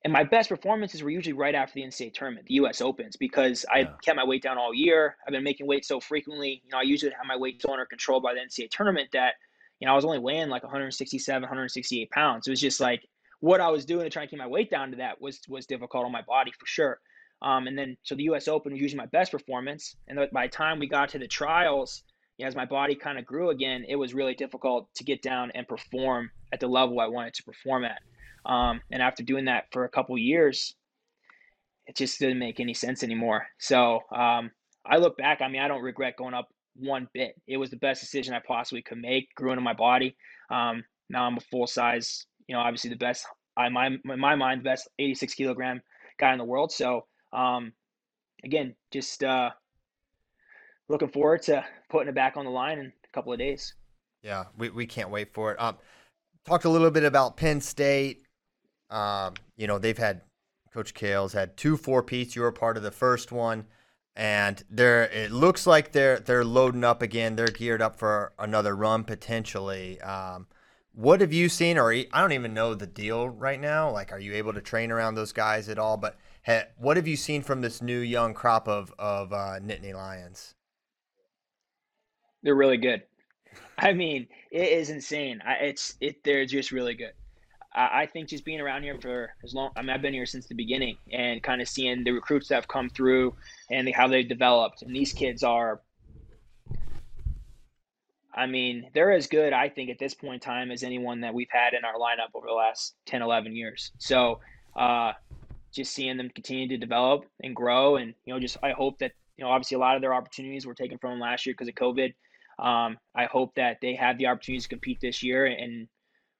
[0.04, 2.80] and my best performances were usually right after the NCAA tournament, the U.S.
[2.80, 3.90] Opens, because I yeah.
[4.04, 5.16] kept my weight down all year.
[5.26, 6.62] I've been making weight so frequently.
[6.64, 9.34] You know, I usually have my weight so under control by the NCAA tournament that,
[9.80, 12.46] you know, I was only weighing like 167, 168 pounds.
[12.46, 13.02] It was just like
[13.40, 15.66] what I was doing to try and keep my weight down to that was was
[15.66, 17.00] difficult on my body for sure.
[17.42, 18.48] Um, and then so the U.S.
[18.48, 19.96] Open was usually my best performance.
[20.06, 22.02] And by the time we got to the trials,
[22.36, 25.22] you know, as my body kind of grew again, it was really difficult to get
[25.22, 28.00] down and perform at the level I wanted to perform at.
[28.48, 30.74] Um, and after doing that for a couple years,
[31.86, 33.46] it just didn't make any sense anymore.
[33.58, 34.50] So um,
[34.84, 35.40] I look back.
[35.40, 37.34] I mean, I don't regret going up one bit.
[37.46, 39.34] It was the best decision I possibly could make.
[39.34, 40.16] Grew into my body.
[40.50, 42.26] Um, now I'm a full size.
[42.46, 43.26] You know, obviously the best.
[43.56, 45.82] I my in my mind, best 86 kilogram
[46.18, 46.72] guy in the world.
[46.72, 47.72] So um,
[48.44, 49.50] again, just uh,
[50.88, 53.74] looking forward to putting it back on the line in a couple of days.
[54.22, 55.60] Yeah, we, we can't wait for it.
[55.60, 55.76] Um,
[56.44, 58.22] talked a little bit about Penn State.
[58.90, 60.22] Um, you know, they've had
[60.72, 62.36] Coach Cael's had two four peats.
[62.36, 63.66] You were part of the first one,
[64.16, 67.36] and they're it looks like they're they're loading up again.
[67.36, 70.00] They're geared up for another run potentially.
[70.00, 70.46] Um,
[70.92, 73.90] what have you seen, or I don't even know the deal right now.
[73.90, 75.96] Like, are you able to train around those guys at all?
[75.96, 79.94] But ha, what have you seen from this new young crop of of uh, Nittany
[79.94, 80.54] Lions?
[82.42, 83.02] They're really good.
[83.78, 85.40] I mean, it is insane.
[85.46, 86.24] I, it's it.
[86.24, 87.12] They're just really good.
[87.78, 90.26] I, I think just being around here for as long, I mean, I've been here
[90.26, 93.34] since the beginning and kind of seeing the recruits that have come through
[93.70, 94.82] and how they've developed.
[94.82, 95.80] And these kids are,
[98.34, 101.32] I mean, they're as good, I think, at this point in time as anyone that
[101.32, 103.92] we've had in our lineup over the last 10, 11 years.
[103.98, 104.40] So,
[104.76, 105.12] uh,
[105.72, 107.96] just seeing them continue to develop and grow.
[107.96, 110.66] And, you know, just I hope that, you know, obviously a lot of their opportunities
[110.66, 112.14] were taken from last year because of COVID.
[112.58, 115.86] Um, I hope that they have the opportunities to compete this year and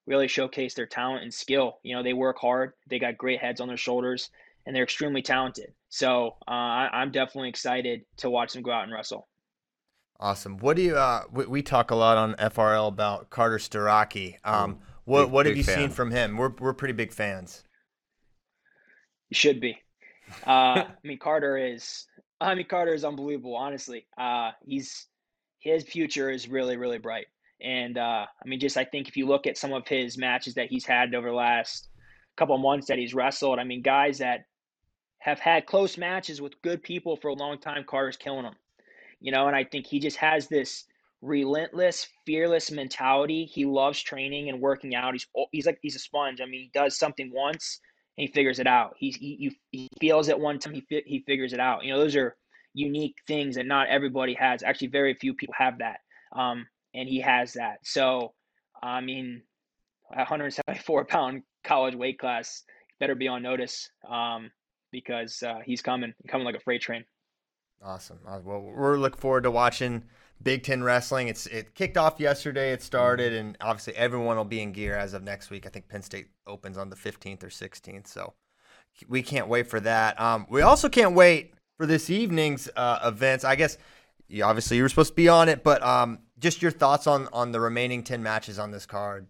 [0.09, 1.79] really showcase their talent and skill.
[1.83, 4.31] You know, they work hard, they got great heads on their shoulders,
[4.67, 5.73] and they're extremely talented.
[5.91, 9.29] So uh, I, am definitely excited to watch them go out and wrestle.
[10.19, 10.59] Awesome.
[10.59, 10.97] What do you?
[10.97, 14.37] Uh, we, we, talk a lot on FRL about Carter Starocci.
[14.43, 15.79] Um, what big, what have you fan.
[15.79, 16.37] seen from him?
[16.37, 17.63] We're we're pretty big fans.
[19.29, 19.79] You should be.
[20.45, 22.07] Uh, I mean, Carter is.
[22.41, 23.55] I mean, Carter is unbelievable.
[23.55, 25.07] Honestly, uh, he's
[25.61, 27.27] his future is really really bright.
[27.61, 30.55] And uh, I mean, just I think if you look at some of his matches
[30.55, 31.89] that he's had over the last
[32.37, 34.45] couple of months that he's wrestled, I mean, guys that
[35.19, 38.55] have had close matches with good people for a long time, Carter's killing them.
[39.21, 40.85] You know, and I think he just has this
[41.21, 43.45] relentless, fearless mentality.
[43.45, 45.15] He loves training and working out.
[45.15, 46.41] He's he's like he's a sponge.
[46.41, 47.81] I mean, he does something once
[48.17, 48.95] and he figures it out.
[48.97, 51.85] He he he feels it one time, he he figures it out.
[51.85, 52.37] You know, those are
[52.75, 54.63] unique things that not everybody has.
[54.63, 55.99] Actually, very few people have that.
[56.33, 56.67] Um,
[56.99, 57.79] and he has that.
[57.85, 58.35] So,
[58.83, 59.43] I mean,
[60.09, 62.65] 174 pound college weight class
[62.99, 64.51] better be on notice um,
[64.91, 67.05] because uh, he's coming, coming like a freight train.
[67.83, 68.19] Awesome.
[68.25, 70.03] Well, we're looking forward to watching
[70.43, 71.29] Big Ten wrestling.
[71.29, 72.73] It's it kicked off yesterday.
[72.73, 75.65] It started, and obviously everyone will be in gear as of next week.
[75.65, 78.35] I think Penn State opens on the 15th or 16th, so
[79.07, 80.21] we can't wait for that.
[80.21, 83.45] Um, we also can't wait for this evening's uh, events.
[83.45, 83.79] I guess
[84.27, 87.29] you, obviously you were supposed to be on it, but um, just your thoughts on
[87.33, 89.27] on the remaining ten matches on this card.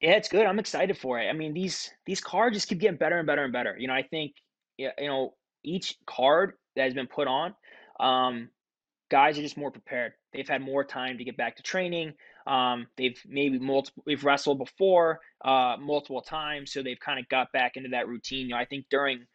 [0.00, 0.46] Yeah, it's good.
[0.46, 1.28] I'm excited for it.
[1.28, 3.76] I mean, these these cards just keep getting better and better and better.
[3.78, 4.34] You know, I think
[4.76, 7.54] you know each card that has been put on,
[8.00, 8.48] um,
[9.10, 10.12] guys are just more prepared.
[10.32, 12.14] They've had more time to get back to training.
[12.46, 17.52] Um, they've maybe multiple they've wrestled before uh, multiple times, so they've kind of got
[17.52, 18.46] back into that routine.
[18.46, 19.26] You know, I think during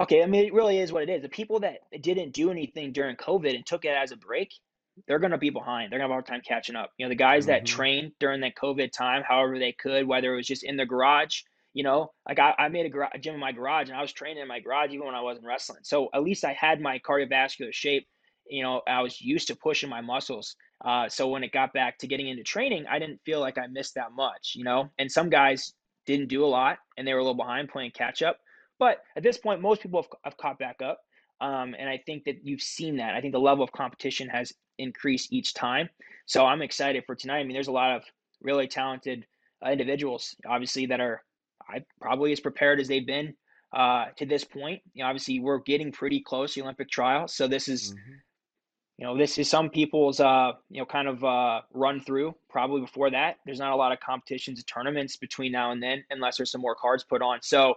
[0.00, 1.22] Okay, I mean, it really is what it is.
[1.22, 4.52] The people that didn't do anything during COVID and took it as a break,
[5.06, 5.90] they're going to be behind.
[5.90, 6.90] They're going to have a hard time catching up.
[6.98, 7.52] You know, the guys mm-hmm.
[7.52, 10.86] that trained during that COVID time, however they could, whether it was just in the
[10.86, 11.40] garage,
[11.74, 14.00] You know, like I, I made a, gar- a gym in my garage and I
[14.00, 15.80] was training in my garage even when I wasn't wrestling.
[15.82, 18.06] So at least I had my cardiovascular shape.
[18.46, 20.54] You know, I was used to pushing my muscles.
[20.84, 23.66] Uh, so when it got back to getting into training, I didn't feel like I
[23.66, 24.90] missed that much, you know.
[24.98, 25.72] And some guys
[26.06, 28.38] didn't do a lot and they were a little behind playing catch up.
[28.78, 31.00] But at this point, most people have, have caught back up.
[31.40, 33.14] Um, and I think that you've seen that.
[33.14, 35.88] I think the level of competition has increased each time.
[36.26, 37.40] So I'm excited for tonight.
[37.40, 38.02] I mean, there's a lot of
[38.42, 39.26] really talented
[39.64, 41.22] uh, individuals, obviously, that are
[41.68, 43.34] I probably as prepared as they've been
[43.72, 44.82] uh, to this point.
[44.92, 47.92] You know, obviously, we're getting pretty close to the Olympic trial, so this is.
[47.92, 48.12] Mm-hmm.
[48.96, 52.32] You know, this is some people's, uh, you know, kind of uh, run through.
[52.48, 56.04] Probably before that, there's not a lot of competitions, and tournaments between now and then,
[56.10, 57.40] unless there's some more cards put on.
[57.42, 57.74] So,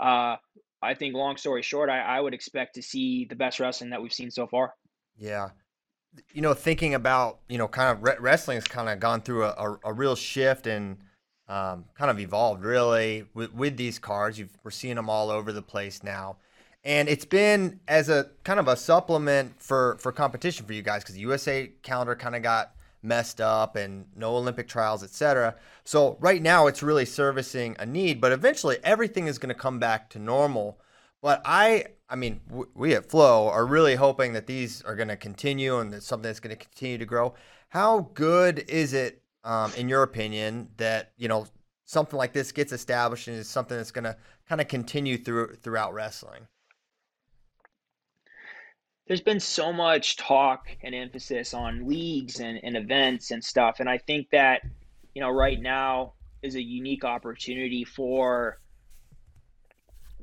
[0.00, 0.34] uh,
[0.82, 4.02] I think, long story short, I, I would expect to see the best wrestling that
[4.02, 4.74] we've seen so far.
[5.16, 5.50] Yeah,
[6.32, 9.44] you know, thinking about you know, kind of re- wrestling has kind of gone through
[9.44, 10.98] a, a, a real shift and
[11.48, 14.38] um, kind of evolved really with, with these cars.
[14.38, 16.36] You've, we're seeing them all over the place now,
[16.84, 21.02] and it's been as a kind of a supplement for for competition for you guys
[21.02, 22.72] because the USA calendar kind of got
[23.06, 25.54] messed up and no Olympic trials, etc.
[25.84, 29.78] So right now it's really servicing a need, but eventually everything is going to come
[29.78, 30.80] back to normal.
[31.22, 32.40] But I, I mean,
[32.74, 36.28] we at Flo are really hoping that these are going to continue and it's something
[36.28, 37.34] that's going to continue to grow.
[37.70, 41.46] How good is it um, in your opinion, that you know
[41.84, 44.16] something like this gets established and is something that's going to
[44.48, 46.48] kind of continue through throughout wrestling?
[49.06, 53.88] There's been so much talk and emphasis on leagues and, and events and stuff, and
[53.88, 54.62] I think that
[55.14, 58.58] you know right now is a unique opportunity for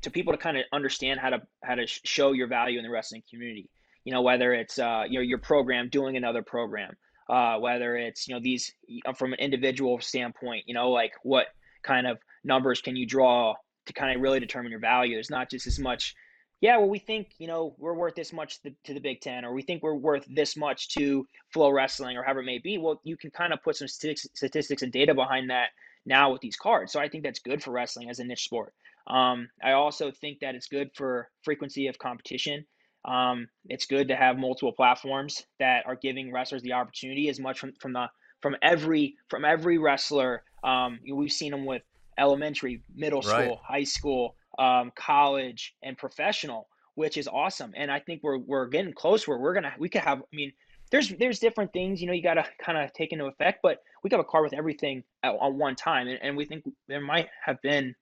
[0.03, 2.91] to people to kind of understand how to how to show your value in the
[2.91, 3.69] wrestling community.
[4.05, 6.93] You know, whether it's uh, your your program doing another program,
[7.29, 8.71] uh, whether it's you know these
[9.05, 11.47] uh, from an individual standpoint, you know like what
[11.83, 15.15] kind of numbers can you draw to kind of really determine your value.
[15.15, 16.15] There's not just as much,
[16.61, 19.53] yeah, well we think you know we're worth this much to, the Big Ten, or
[19.53, 22.77] we think we're worth this much to FloWrestling, or however it may be.
[22.77, 25.69] Well, you can kind of put some statistics and data behind that
[26.05, 26.91] now with these cards.
[26.91, 28.73] So I think that's good for wrestling as a niche sport.
[29.07, 32.65] Um, I also think that it's good for frequency of competition.
[33.05, 37.59] Um, it's good to have multiple platforms that are giving wrestlers the opportunity as much
[37.59, 38.07] from, from the
[38.41, 40.43] from every from every wrestler.
[40.63, 41.81] Um, we've seen them with
[42.17, 43.59] elementary, middle school, right.
[43.67, 47.73] high school, um, college, and professional, which is awesome.
[47.75, 50.19] And I think we're we're getting close where we're gonna we could have.
[50.19, 50.53] I mean,
[50.91, 53.79] there's there's different things you know you got to kind of take into effect, but
[54.01, 56.63] we could have a car with everything at, on one time, and, and we think
[56.87, 57.95] there might have been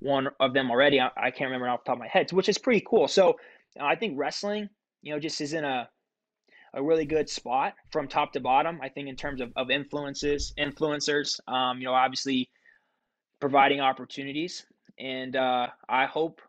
[0.00, 1.00] one of them already.
[1.00, 3.08] I, I can't remember off the top of my head, which is pretty cool.
[3.08, 3.36] So
[3.80, 4.68] I think wrestling,
[5.02, 5.88] you know, just is in a
[6.74, 8.80] a really good spot from top to bottom.
[8.82, 12.50] I think in terms of, of influences, influencers, um, you know, obviously
[13.40, 14.66] providing opportunities.
[14.98, 16.42] And uh, I hope,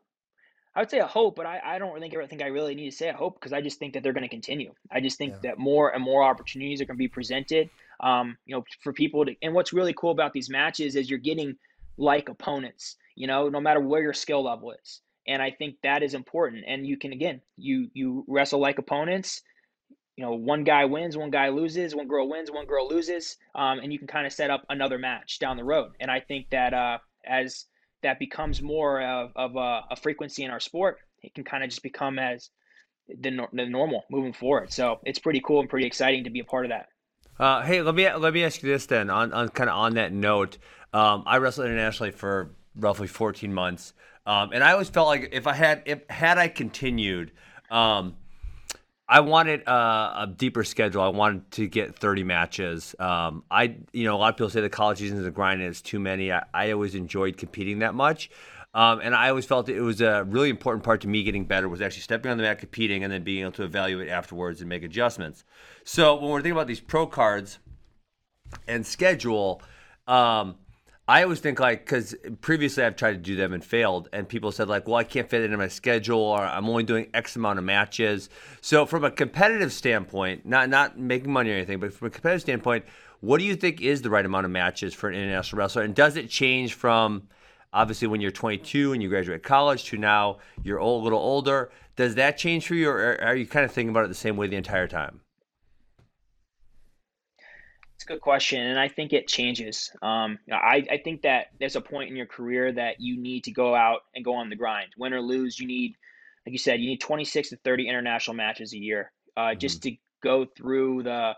[0.75, 2.89] I would say a hope, but I, I don't think, I think I really need
[2.89, 4.73] to say a hope because I just think that they're going to continue.
[4.91, 5.51] I just think yeah.
[5.51, 7.69] that more and more opportunities are going to be presented,
[8.01, 11.19] um, you know, for people to, and what's really cool about these matches is you're
[11.19, 11.55] getting
[11.97, 16.03] like opponents, you know, no matter where your skill level is and I think that
[16.03, 16.63] is important.
[16.67, 19.41] And you can again, you you wrestle like opponents.
[20.15, 23.79] You know, one guy wins, one guy loses, one girl wins, one girl loses, um,
[23.79, 25.91] and you can kind of set up another match down the road.
[25.99, 27.65] And I think that uh, as
[28.01, 31.69] that becomes more of, of a, a, frequency in our sport, it can kind of
[31.69, 32.49] just become as
[33.07, 34.73] the, the normal moving forward.
[34.73, 36.87] So it's pretty cool and pretty exciting to be a part of that.
[37.39, 39.11] Uh, hey, let me let me ask you this then.
[39.11, 40.57] On, on kind of on that note,
[40.93, 43.93] um, I wrestled internationally for roughly 14 months.
[44.25, 47.31] Um, and I always felt like if I had if had I continued,
[47.71, 48.15] um,
[49.07, 51.01] I wanted a, a, deeper schedule.
[51.01, 52.93] I wanted to get 30 matches.
[52.99, 55.61] Um, I you know a lot of people say the college season is a grind
[55.61, 56.31] and it's too many.
[56.31, 58.29] I, I always enjoyed competing that much.
[58.73, 61.67] Um, and I always felt it was a really important part to me getting better
[61.67, 64.69] was actually stepping on the mat, competing, and then being able to evaluate afterwards and
[64.69, 65.45] make adjustments.
[65.83, 67.59] So when we're thinking about these pro cards
[68.67, 69.61] and schedule,
[70.05, 70.57] um,
[71.09, 74.51] I always think like because previously I've tried to do them and failed, and people
[74.51, 77.37] said like, "Well, I can't fit it in my schedule, or I'm only doing X
[77.37, 78.29] amount of matches."
[78.59, 82.41] So from a competitive standpoint, not not making money or anything, but from a competitive
[82.41, 82.85] standpoint,
[83.21, 85.95] what do you think is the right amount of matches for an international wrestler, and
[85.95, 87.29] does it change from
[87.71, 91.71] obviously when you're 22 and you graduate college to now you're a little older?
[91.95, 94.35] Does that change for you, or are you kind of thinking about it the same
[94.35, 95.21] way the entire time?
[98.09, 99.91] A good question, and I think it changes.
[100.01, 103.51] Um, I, I think that there's a point in your career that you need to
[103.51, 104.89] go out and go on the grind.
[104.97, 105.95] Win or lose, you need,
[106.45, 109.59] like you said, you need 26 to 30 international matches a year uh, mm-hmm.
[109.59, 111.33] just to go through the,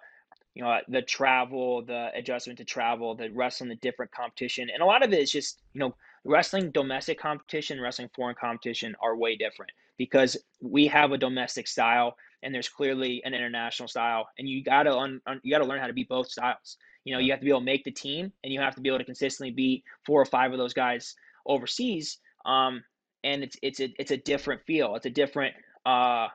[0.53, 4.85] you know, the travel, the adjustment to travel, the wrestling, the different competition, and a
[4.85, 5.95] lot of it is just, you know,
[6.25, 12.15] wrestling domestic competition, wrestling foreign competition are way different because we have a domestic style
[12.43, 15.87] and there's clearly an international style, and you gotta un, un, you gotta learn how
[15.87, 16.77] to beat both styles.
[17.05, 18.81] You know, you have to be able to make the team, and you have to
[18.81, 21.15] be able to consistently beat four or five of those guys
[21.45, 22.19] overseas.
[22.45, 22.83] Um,
[23.23, 24.95] and it's it's a it's a different feel.
[24.95, 26.27] It's a different uh,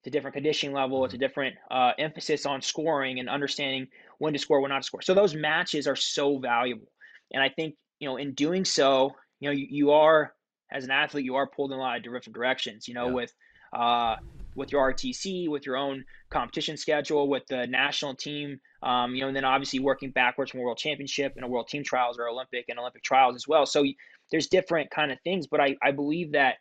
[0.00, 1.04] it's a different conditioning level.
[1.04, 3.88] It's a different uh, emphasis on scoring and understanding
[4.18, 5.02] when to score, when not to score.
[5.02, 6.88] So those matches are so valuable,
[7.32, 10.32] and I think you know in doing so, you know you, you are
[10.70, 12.86] as an athlete you are pulled in a lot of different directions.
[12.86, 13.14] You know yeah.
[13.14, 13.34] with
[13.72, 14.16] uh,
[14.58, 19.28] with your RTC, with your own competition schedule, with the national team, um, you know,
[19.28, 22.28] and then obviously working backwards from a world championship and a world team trials or
[22.28, 23.64] Olympic and Olympic trials as well.
[23.64, 23.84] So
[24.30, 26.56] there's different kind of things, but I, I believe that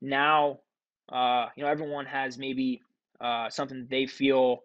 [0.00, 0.60] now,
[1.12, 2.80] uh, you know, everyone has maybe
[3.20, 4.60] uh, something they feel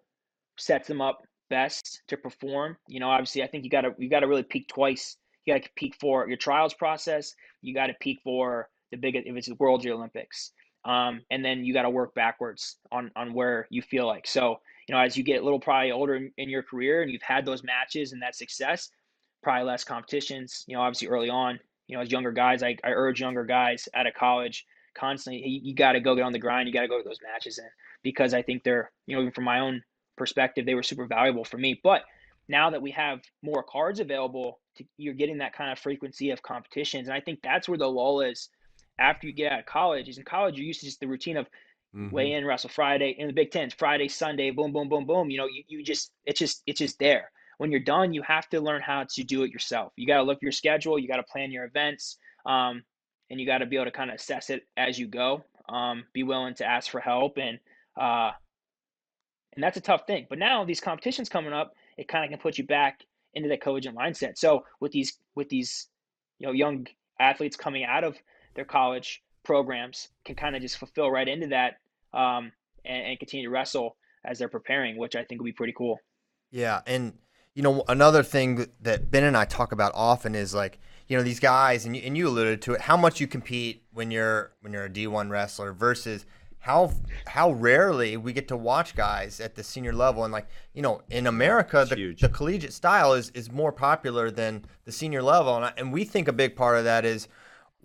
[0.58, 2.78] sets them up best to perform.
[2.88, 5.18] You know, obviously, I think you got to you got to really peak twice.
[5.46, 7.34] You got to peak for your trials process.
[7.62, 10.52] You got to peak for the biggest if it's the Worlds or Olympics,
[10.86, 14.28] um, and then you got to work backwards on on where you feel like.
[14.28, 17.12] So, you know, as you get a little probably older in, in your career and
[17.12, 18.90] you've had those matches and that success,
[19.42, 20.64] probably less competitions.
[20.68, 23.90] You know, obviously early on, you know, as younger guys, I, I urge younger guys
[23.94, 24.66] out of college
[24.96, 26.68] constantly, you, got to go get on the grind.
[26.68, 27.66] You got to go to those matches in
[28.02, 29.84] because I think they're, you know, even from my own
[30.18, 31.80] perspective, they were super valuable for me.
[31.84, 32.04] But
[32.48, 36.42] now that we have more cards available, to, you're getting that kind of frequency of
[36.42, 37.08] competitions.
[37.08, 38.50] And I think that's where the lull is
[39.00, 40.10] after you get out of college.
[40.10, 41.48] Is in college, you're used to just the routine of
[41.96, 42.10] mm-hmm.
[42.10, 45.30] weigh in, wrestle Friday in the Big Ten, Friday, Sunday, boom, boom, boom, boom.
[45.30, 48.50] You know, you, you just, it's just, it's just there when you're done, you have
[48.50, 49.94] to learn how to do it yourself.
[49.96, 52.84] You got to look at your schedule, you got to plan your events, um,
[53.30, 55.44] and you got to be able to kind of assess it as you go.
[55.68, 57.60] Um, be willing to ask for help, and
[58.00, 58.32] uh,
[59.56, 60.28] and that's a tough thing.
[60.30, 63.00] But now these competitions coming up, it kind of can put you back
[63.34, 64.38] into that collegiate mindset.
[64.38, 65.88] So with these with these
[66.40, 66.88] you know young
[67.20, 68.18] athletes coming out of
[68.56, 71.78] their college programs, can kind of just fulfill right into that
[72.14, 72.52] um,
[72.84, 76.00] and, and continue to wrestle as they're preparing, which I think would be pretty cool.
[76.52, 77.14] Yeah, and
[77.54, 81.24] you know, another thing that Ben and I talk about often is like, you know,
[81.24, 84.52] these guys, and you, and you alluded to it, how much you compete when you're
[84.62, 86.26] when you're a D1 wrestler versus
[86.60, 86.92] how
[87.28, 90.24] how rarely we get to watch guys at the senior level.
[90.24, 94.66] And like you know in America the, the, collegiate style is is more popular than
[94.84, 95.56] the senior level.
[95.56, 97.28] And, I, and we think a big part of that is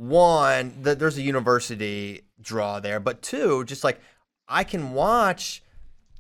[0.01, 4.01] one that there's a university draw there but two just like
[4.49, 5.63] I can watch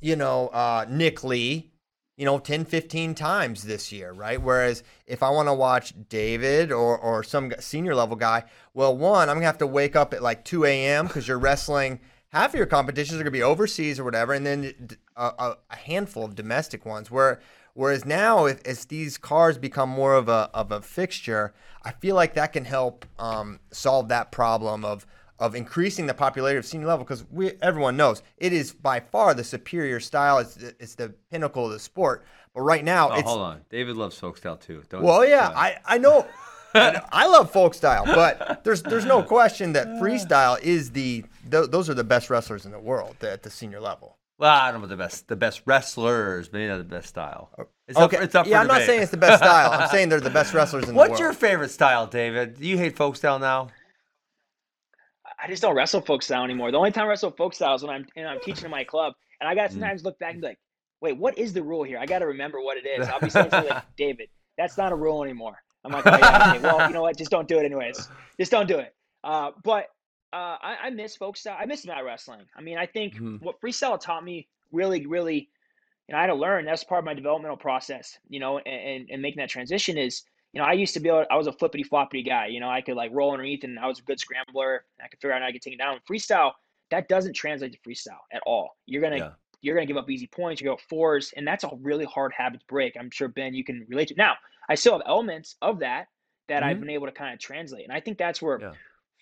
[0.02, 1.70] you know uh, Nick Lee
[2.18, 4.40] you know 10 15 times this year right?
[4.40, 9.30] Whereas if i want to watch david or, or some senior level guy well one
[9.30, 12.58] i'm gonna have to wake up at like 2 a.m because you're wrestling half of
[12.58, 16.84] your competitions are gonna be overseas or whatever and then a, a handful of domestic
[16.84, 17.40] ones where
[17.74, 21.52] whereas now if, as these cars become more of a, of a fixture
[21.84, 25.06] i feel like that can help um, solve that problem of
[25.40, 29.32] of increasing the popularity of senior level because we everyone knows it is by far
[29.34, 30.38] the superior style.
[30.38, 32.24] It's it's the pinnacle of the sport.
[32.54, 34.82] But right now, oh, hold on, David loves folk style too.
[34.90, 36.26] Don't, well, yeah, uh, I I know.
[36.72, 41.90] I love folk style, but there's there's no question that freestyle is the th- those
[41.90, 44.18] are the best wrestlers in the world at the senior level.
[44.40, 47.50] Well, I don't know the best the best wrestlers, maybe not the best style.
[47.86, 49.70] It's okay, up, it's up yeah, I'm not saying it's the best style.
[49.70, 51.10] I'm saying they're the best wrestlers in What's the world.
[51.10, 52.58] What's your favorite style, David?
[52.58, 53.68] Do you hate folk style now?
[55.42, 56.70] I just don't wrestle folk style anymore.
[56.70, 58.82] The only time I wrestle folk style is when I'm and I'm teaching in my
[58.82, 59.12] club,
[59.42, 59.72] and I got mm.
[59.74, 60.58] sometimes look back and be like,
[61.02, 61.98] wait, what is the rule here?
[61.98, 63.06] I got to remember what it is.
[63.08, 65.62] I'll be saying like, David, that's not a rule anymore.
[65.84, 67.18] I'm like, oh, yeah, okay, well, you know what?
[67.18, 68.08] Just don't do it anyways.
[68.38, 68.94] Just don't do it.
[69.22, 69.88] Uh, but
[70.32, 71.56] uh, I, I, miss folk style.
[71.58, 72.42] I miss mat wrestling.
[72.56, 73.36] I mean, I think mm-hmm.
[73.36, 75.48] what freestyle taught me really, really,
[76.08, 76.64] and I had to learn.
[76.64, 78.18] That's part of my developmental process.
[78.28, 80.22] You know, and, and, and making that transition is
[80.52, 82.46] you know, I used to be able, I was a flippity floppity guy.
[82.46, 84.84] You know, I could like roll underneath and I was a good scrambler.
[85.02, 86.00] I could figure out how I could take it down.
[86.10, 86.52] Freestyle,
[86.90, 88.76] that doesn't translate to freestyle at all.
[88.86, 89.30] You're gonna yeah.
[89.60, 92.60] you're gonna give up easy points, you go fours, and that's a really hard habit
[92.60, 92.96] to break.
[92.98, 94.14] I'm sure Ben, you can relate to.
[94.16, 94.34] Now,
[94.68, 96.06] I still have elements of that
[96.48, 96.70] that mm-hmm.
[96.70, 98.72] I've been able to kind of translate, and I think that's where yeah.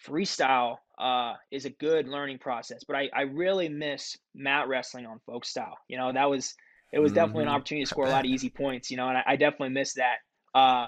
[0.06, 2.84] freestyle uh, is a good learning process.
[2.84, 5.78] But I I really miss mat wrestling on folk style.
[5.88, 6.55] You know, that was
[6.92, 7.16] it was mm-hmm.
[7.16, 7.57] definitely an mm-hmm.
[7.57, 8.90] opportunity to score a lot of easy points.
[8.90, 10.16] You know, and I, I definitely miss that.
[10.55, 10.86] Uh,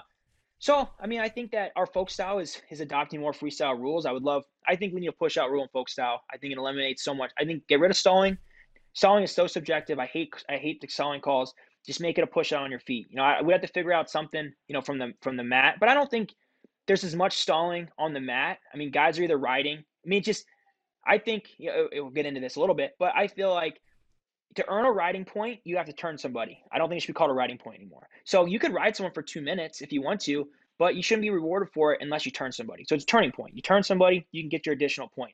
[0.59, 4.05] so, I mean, I think that our folk style is is adopting more freestyle rules.
[4.05, 4.43] I would love.
[4.67, 6.21] I think we need to push out rule and folk style.
[6.31, 7.31] I think it eliminates so much.
[7.39, 8.37] I think get rid of stalling.
[8.93, 9.97] Stalling is so subjective.
[9.97, 11.53] I hate I hate the stalling calls.
[11.83, 13.07] Just make it a push out on your feet.
[13.09, 14.53] You know, I, we have to figure out something.
[14.67, 15.77] You know, from the from the mat.
[15.79, 16.29] But I don't think
[16.85, 18.59] there's as much stalling on the mat.
[18.71, 19.83] I mean, guys are either riding.
[20.05, 20.45] I mean, just
[21.05, 23.79] I think you know, we'll get into this a little bit, but I feel like
[24.55, 26.61] to earn a riding point, you have to turn somebody.
[26.71, 28.07] I don't think it should be called a riding point anymore.
[28.25, 30.47] So you could ride someone for two minutes if you want to,
[30.77, 32.83] but you shouldn't be rewarded for it unless you turn somebody.
[32.83, 33.55] So it's a turning point.
[33.55, 35.33] You turn somebody, you can get your additional point.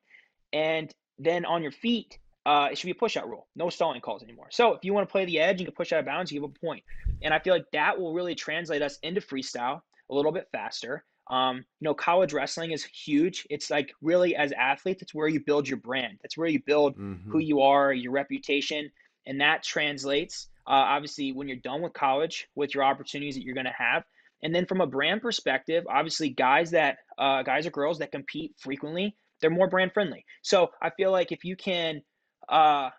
[0.53, 3.47] And then on your feet, uh, it should be a push out rule.
[3.55, 4.47] No stalling calls anymore.
[4.51, 6.39] So if you want to play the edge, you can push out of bounds, you
[6.39, 6.83] give a point.
[7.21, 11.03] And I feel like that will really translate us into freestyle a little bit faster.
[11.29, 13.45] Um, you know, college wrestling is huge.
[13.49, 16.19] It's like really as athletes, it's where you build your brand.
[16.21, 17.31] That's where you build mm-hmm.
[17.31, 18.89] who you are, your reputation,
[19.25, 23.55] and that translates uh, obviously when you're done with college with your opportunities that you're
[23.55, 24.03] going to have.
[24.43, 28.53] And then from a brand perspective, obviously guys that uh, guys or girls that compete
[28.57, 30.25] frequently, they're more brand friendly.
[30.43, 32.01] So I feel like if you can
[32.49, 32.89] uh,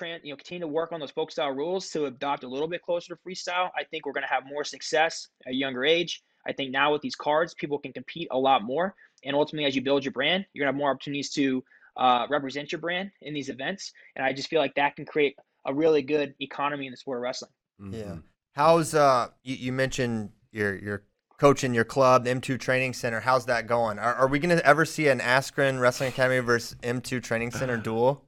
[0.00, 2.82] you know, continue to work on those folk style rules to adopt a little bit
[2.82, 6.22] closer to freestyle, I think we're going to have more success at a younger age.
[6.46, 8.94] I think now with these cards, people can compete a lot more.
[9.24, 11.64] And ultimately, as you build your brand, you're going to have more opportunities to
[11.96, 13.92] uh, represent your brand in these events.
[14.16, 17.18] And I just feel like that can create a really good economy in the sport
[17.18, 17.50] of wrestling.
[17.80, 17.94] Mm-hmm.
[17.94, 18.16] Yeah.
[18.52, 21.02] How's uh you, you mentioned your your
[21.38, 23.20] coach in your club, the M2 Training Center.
[23.20, 23.98] How's that going?
[23.98, 27.76] Are, are we going to ever see an Askren Wrestling Academy versus M2 Training Center
[27.84, 28.24] duel?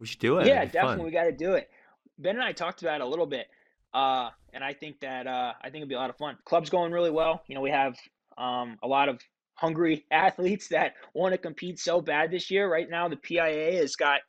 [0.00, 0.46] We should do it.
[0.46, 0.96] Yeah, definitely.
[0.96, 1.06] Fun.
[1.06, 1.70] We got to do it.
[2.18, 3.46] Ben and I talked about it a little bit,
[3.92, 6.36] uh, and I think that uh, I think it'd be a lot of fun.
[6.44, 7.42] Club's going really well.
[7.48, 7.96] You know, we have
[8.38, 9.20] um, a lot of
[9.54, 12.70] hungry athletes that want to compete so bad this year.
[12.70, 14.20] Right now, the PIAA has got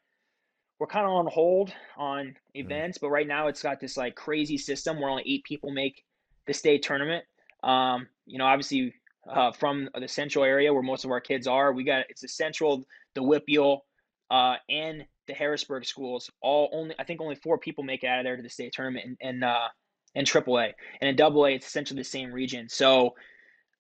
[0.79, 2.33] we're kind of on hold on mm-hmm.
[2.53, 3.05] events, mm-hmm.
[3.05, 6.03] but right now it's got this like crazy system where only eight people make
[6.47, 7.23] the state tournament.
[7.63, 8.93] Um, you know, obviously
[9.29, 12.27] uh, from the central area where most of our kids are, we got it's the
[12.27, 13.79] central, the WPIAL,
[14.31, 16.29] uh, and the Harrisburg schools.
[16.41, 18.73] All only I think only four people make it out of there to the state
[18.73, 19.67] tournament, and and uh,
[20.15, 22.69] and AAA, and in Double A it's essentially the same region.
[22.69, 23.15] So,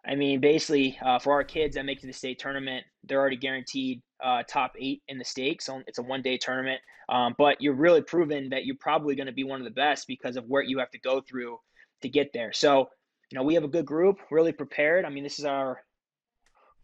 [0.05, 3.19] I mean, basically uh, for our kids that make it to the state tournament, they're
[3.19, 5.61] already guaranteed uh, top eight in the state.
[5.61, 9.27] So it's a one day tournament, um, but you're really proven that you're probably going
[9.27, 11.59] to be one of the best because of what you have to go through
[12.01, 12.53] to get there.
[12.53, 12.89] So,
[13.31, 15.05] you know, we have a good group, really prepared.
[15.05, 15.81] I mean, this is our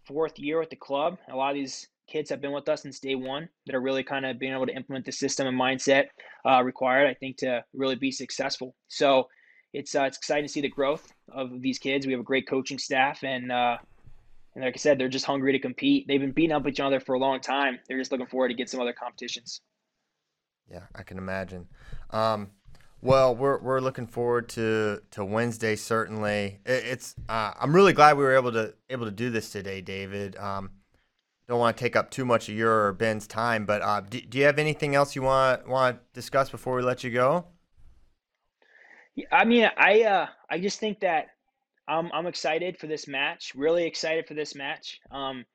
[0.06, 1.18] fourth year at the club.
[1.32, 4.04] A lot of these kids have been with us since day one that are really
[4.04, 6.06] kind of being able to implement the system and mindset
[6.46, 8.76] uh, required, I think, to really be successful.
[8.88, 9.28] So
[9.74, 12.06] it's uh, it's exciting to see the growth of these kids.
[12.06, 13.78] We have a great coaching staff, and uh,
[14.56, 16.08] and like I said, they're just hungry to compete.
[16.08, 17.80] They've been beating up each other for a long time.
[17.88, 19.62] They're just looking forward to get some other competitions.
[20.70, 21.68] Yeah, I can imagine.
[22.12, 22.52] Um,
[23.02, 25.76] well, we're we're looking forward to to Wednesday.
[25.76, 27.16] Certainly, it, it's.
[27.30, 30.36] Uh, I'm really glad we were able to able to do this today, David.
[30.36, 30.72] Um,
[31.48, 34.22] don't want to take up too much of your or Ben's time, but uh, do,
[34.22, 37.46] do you have anything else you want want to discuss before we let you go?
[39.32, 41.28] I mean, I uh, I just think that
[41.88, 43.54] I'm I'm excited for this match.
[43.56, 45.00] Really excited for this match.
[45.12, 45.46] Um,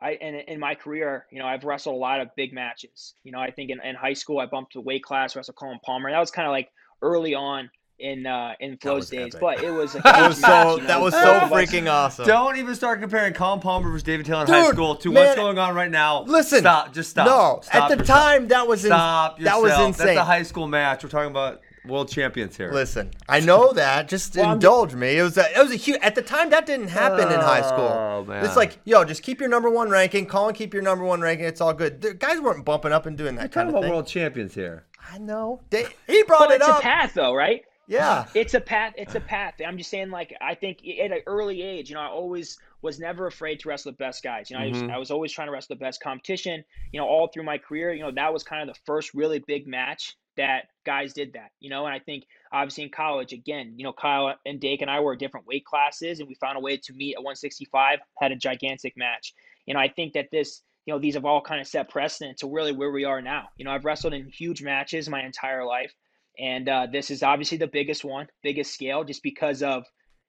[0.00, 3.14] I in in my career, you know, I've wrestled a lot of big matches.
[3.24, 5.80] You know, I think in, in high school I bumped the weight class, wrestled Collin
[5.84, 6.10] Palmer.
[6.10, 6.70] That was kind of like
[7.02, 9.40] early on in uh in Flo's days, epic.
[9.40, 12.26] but it was a that was so you know, that was so freaking awesome.
[12.26, 15.24] Don't even start comparing Collin Palmer versus David Taylor in Dude, high school to man,
[15.24, 16.22] what's going on right now.
[16.22, 17.26] Listen, stop, just stop.
[17.26, 18.20] No, stop at the yourself.
[18.20, 19.62] time that was in, stop yourself.
[19.62, 20.06] that was insane.
[20.06, 21.02] That's a high school match.
[21.02, 22.72] We're talking about world champions here.
[22.72, 24.08] Listen, I know that.
[24.08, 25.18] Just well, indulge me.
[25.18, 25.98] It was a, it was a huge.
[26.02, 27.88] At the time, that didn't happen oh, in high school.
[27.88, 28.44] Oh, man.
[28.44, 30.26] It's like, yo, just keep your number one ranking.
[30.26, 31.46] Call and keep your number one ranking.
[31.46, 32.00] It's all good.
[32.00, 33.92] The guys weren't bumping up and doing that We're kind of about thing.
[33.92, 34.84] world champions here.
[35.10, 35.60] I know.
[35.70, 36.76] They, he brought well, it it's up.
[36.76, 37.64] It's a path, though, right?
[37.86, 38.26] Yeah.
[38.34, 38.92] It's a path.
[38.98, 39.54] It's a path.
[39.66, 43.00] I'm just saying, like, I think at an early age, you know, I always was
[43.00, 44.50] never afraid to wrestle the best guys.
[44.50, 44.76] You know, mm-hmm.
[44.76, 46.62] I, was, I was always trying to wrestle the best competition.
[46.92, 49.38] You know, all through my career, you know, that was kind of the first really
[49.38, 53.74] big match that guys did that, you know, and I think obviously in college, again,
[53.76, 56.60] you know, Kyle and Dake and I were different weight classes and we found a
[56.60, 59.34] way to meet at 165, had a gigantic match.
[59.66, 62.38] You know, I think that this, you know, these have all kind of set precedent
[62.38, 63.48] to really where we are now.
[63.58, 65.92] You know, I've wrestled in huge matches my entire life.
[66.38, 69.84] And uh, this is obviously the biggest one, biggest scale, just because of,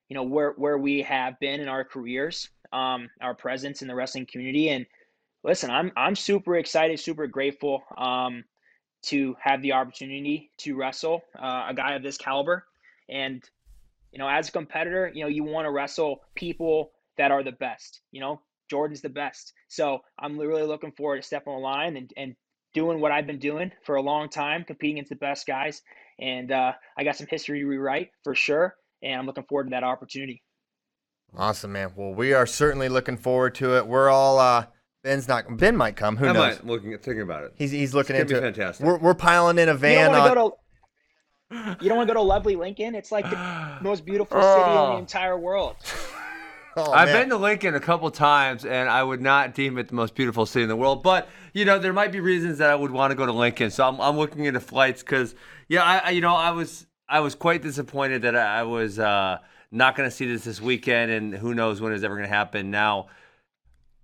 [0.08, 3.94] you know, where, where we have been in our careers, um, our presence in the
[3.94, 4.68] wrestling community.
[4.70, 4.86] And
[5.44, 7.84] listen, I'm, I'm super excited, super grateful.
[7.96, 8.44] Um,
[9.02, 12.64] to have the opportunity to wrestle uh, a guy of this caliber.
[13.08, 13.42] And,
[14.12, 17.52] you know, as a competitor, you know, you want to wrestle people that are the
[17.52, 18.00] best.
[18.12, 19.52] You know, Jordan's the best.
[19.68, 22.36] So I'm really looking forward to stepping on the line and, and
[22.74, 25.82] doing what I've been doing for a long time, competing against the best guys.
[26.20, 28.76] And uh, I got some history to rewrite for sure.
[29.02, 30.42] And I'm looking forward to that opportunity.
[31.36, 31.92] Awesome, man.
[31.96, 33.86] Well, we are certainly looking forward to it.
[33.86, 34.66] We're all, uh,
[35.02, 35.56] Ben's not.
[35.56, 36.16] Ben might come.
[36.16, 36.56] Who I knows?
[36.56, 37.54] Might, looking at thinking about it.
[37.56, 38.54] He's he's looking it's into it.
[38.54, 38.86] Fantastic.
[38.86, 39.92] We're we're piling in a van.
[39.92, 40.56] You don't want to go to.
[41.82, 42.94] You don't want to go to lovely Lincoln.
[42.94, 44.98] It's like the most beautiful city in the oh.
[44.98, 45.76] entire world.
[46.76, 49.94] Oh, I've been to Lincoln a couple times, and I would not deem it the
[49.94, 51.02] most beautiful city in the world.
[51.02, 53.70] But you know, there might be reasons that I would want to go to Lincoln.
[53.70, 55.34] So I'm, I'm looking into flights because,
[55.68, 59.38] yeah, I, I, you know I was I was quite disappointed that I was uh,
[59.72, 62.34] not going to see this this weekend, and who knows when it's ever going to
[62.34, 62.70] happen.
[62.70, 63.08] Now,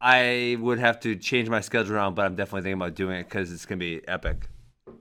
[0.07, 3.25] I would have to change my schedule around, but I'm definitely thinking about doing it
[3.25, 4.49] because it's going to be epic.
[4.87, 4.93] A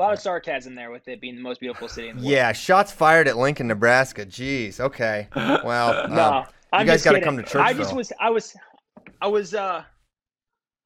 [0.00, 2.30] lot of sarcasm there with it being the most beautiful city in the world.
[2.30, 4.24] Yeah, shots fired at Lincoln, Nebraska.
[4.24, 4.78] Jeez.
[4.78, 5.26] Okay.
[5.34, 7.60] Well, no, um, you guys got to come to church.
[7.60, 8.54] I just was, I was,
[9.20, 9.82] I was, uh,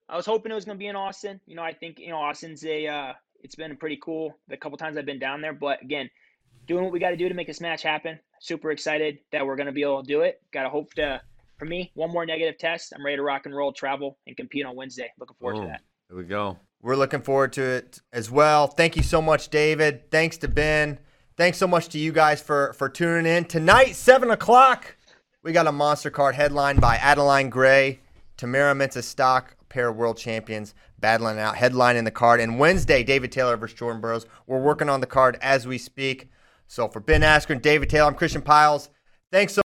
[0.09, 1.39] I was hoping it was going to be in Austin.
[1.45, 4.79] You know, I think you know Austin's a, uh, it's been pretty cool the couple
[4.79, 5.53] times I've been down there.
[5.53, 6.09] But again,
[6.67, 8.19] doing what we got to do to make this match happen.
[8.41, 10.41] Super excited that we're going to be able to do it.
[10.51, 11.21] Got to hope to,
[11.65, 12.93] for me, one more negative test.
[12.95, 15.11] I'm ready to rock and roll, travel, and compete on Wednesday.
[15.19, 15.81] Looking forward to that.
[16.09, 16.59] Here we go.
[16.83, 18.67] We're looking forward to it as well.
[18.67, 20.11] Thank you so much, David.
[20.11, 20.99] Thanks to Ben.
[21.39, 24.97] Thanks so much to you guys for for tuning in tonight, seven o'clock.
[25.43, 28.01] We got a monster card headline by Adeline Gray,
[28.37, 32.41] Tamyra Mensah-Stock, pair of world champions battling out, headline in the card.
[32.41, 34.27] And Wednesday, David Taylor versus Jordan Burroughs.
[34.47, 36.31] We're working on the card as we speak.
[36.67, 38.91] So for Ben Askren, David Taylor, I'm Christian Pyles.
[39.33, 39.63] Thanks so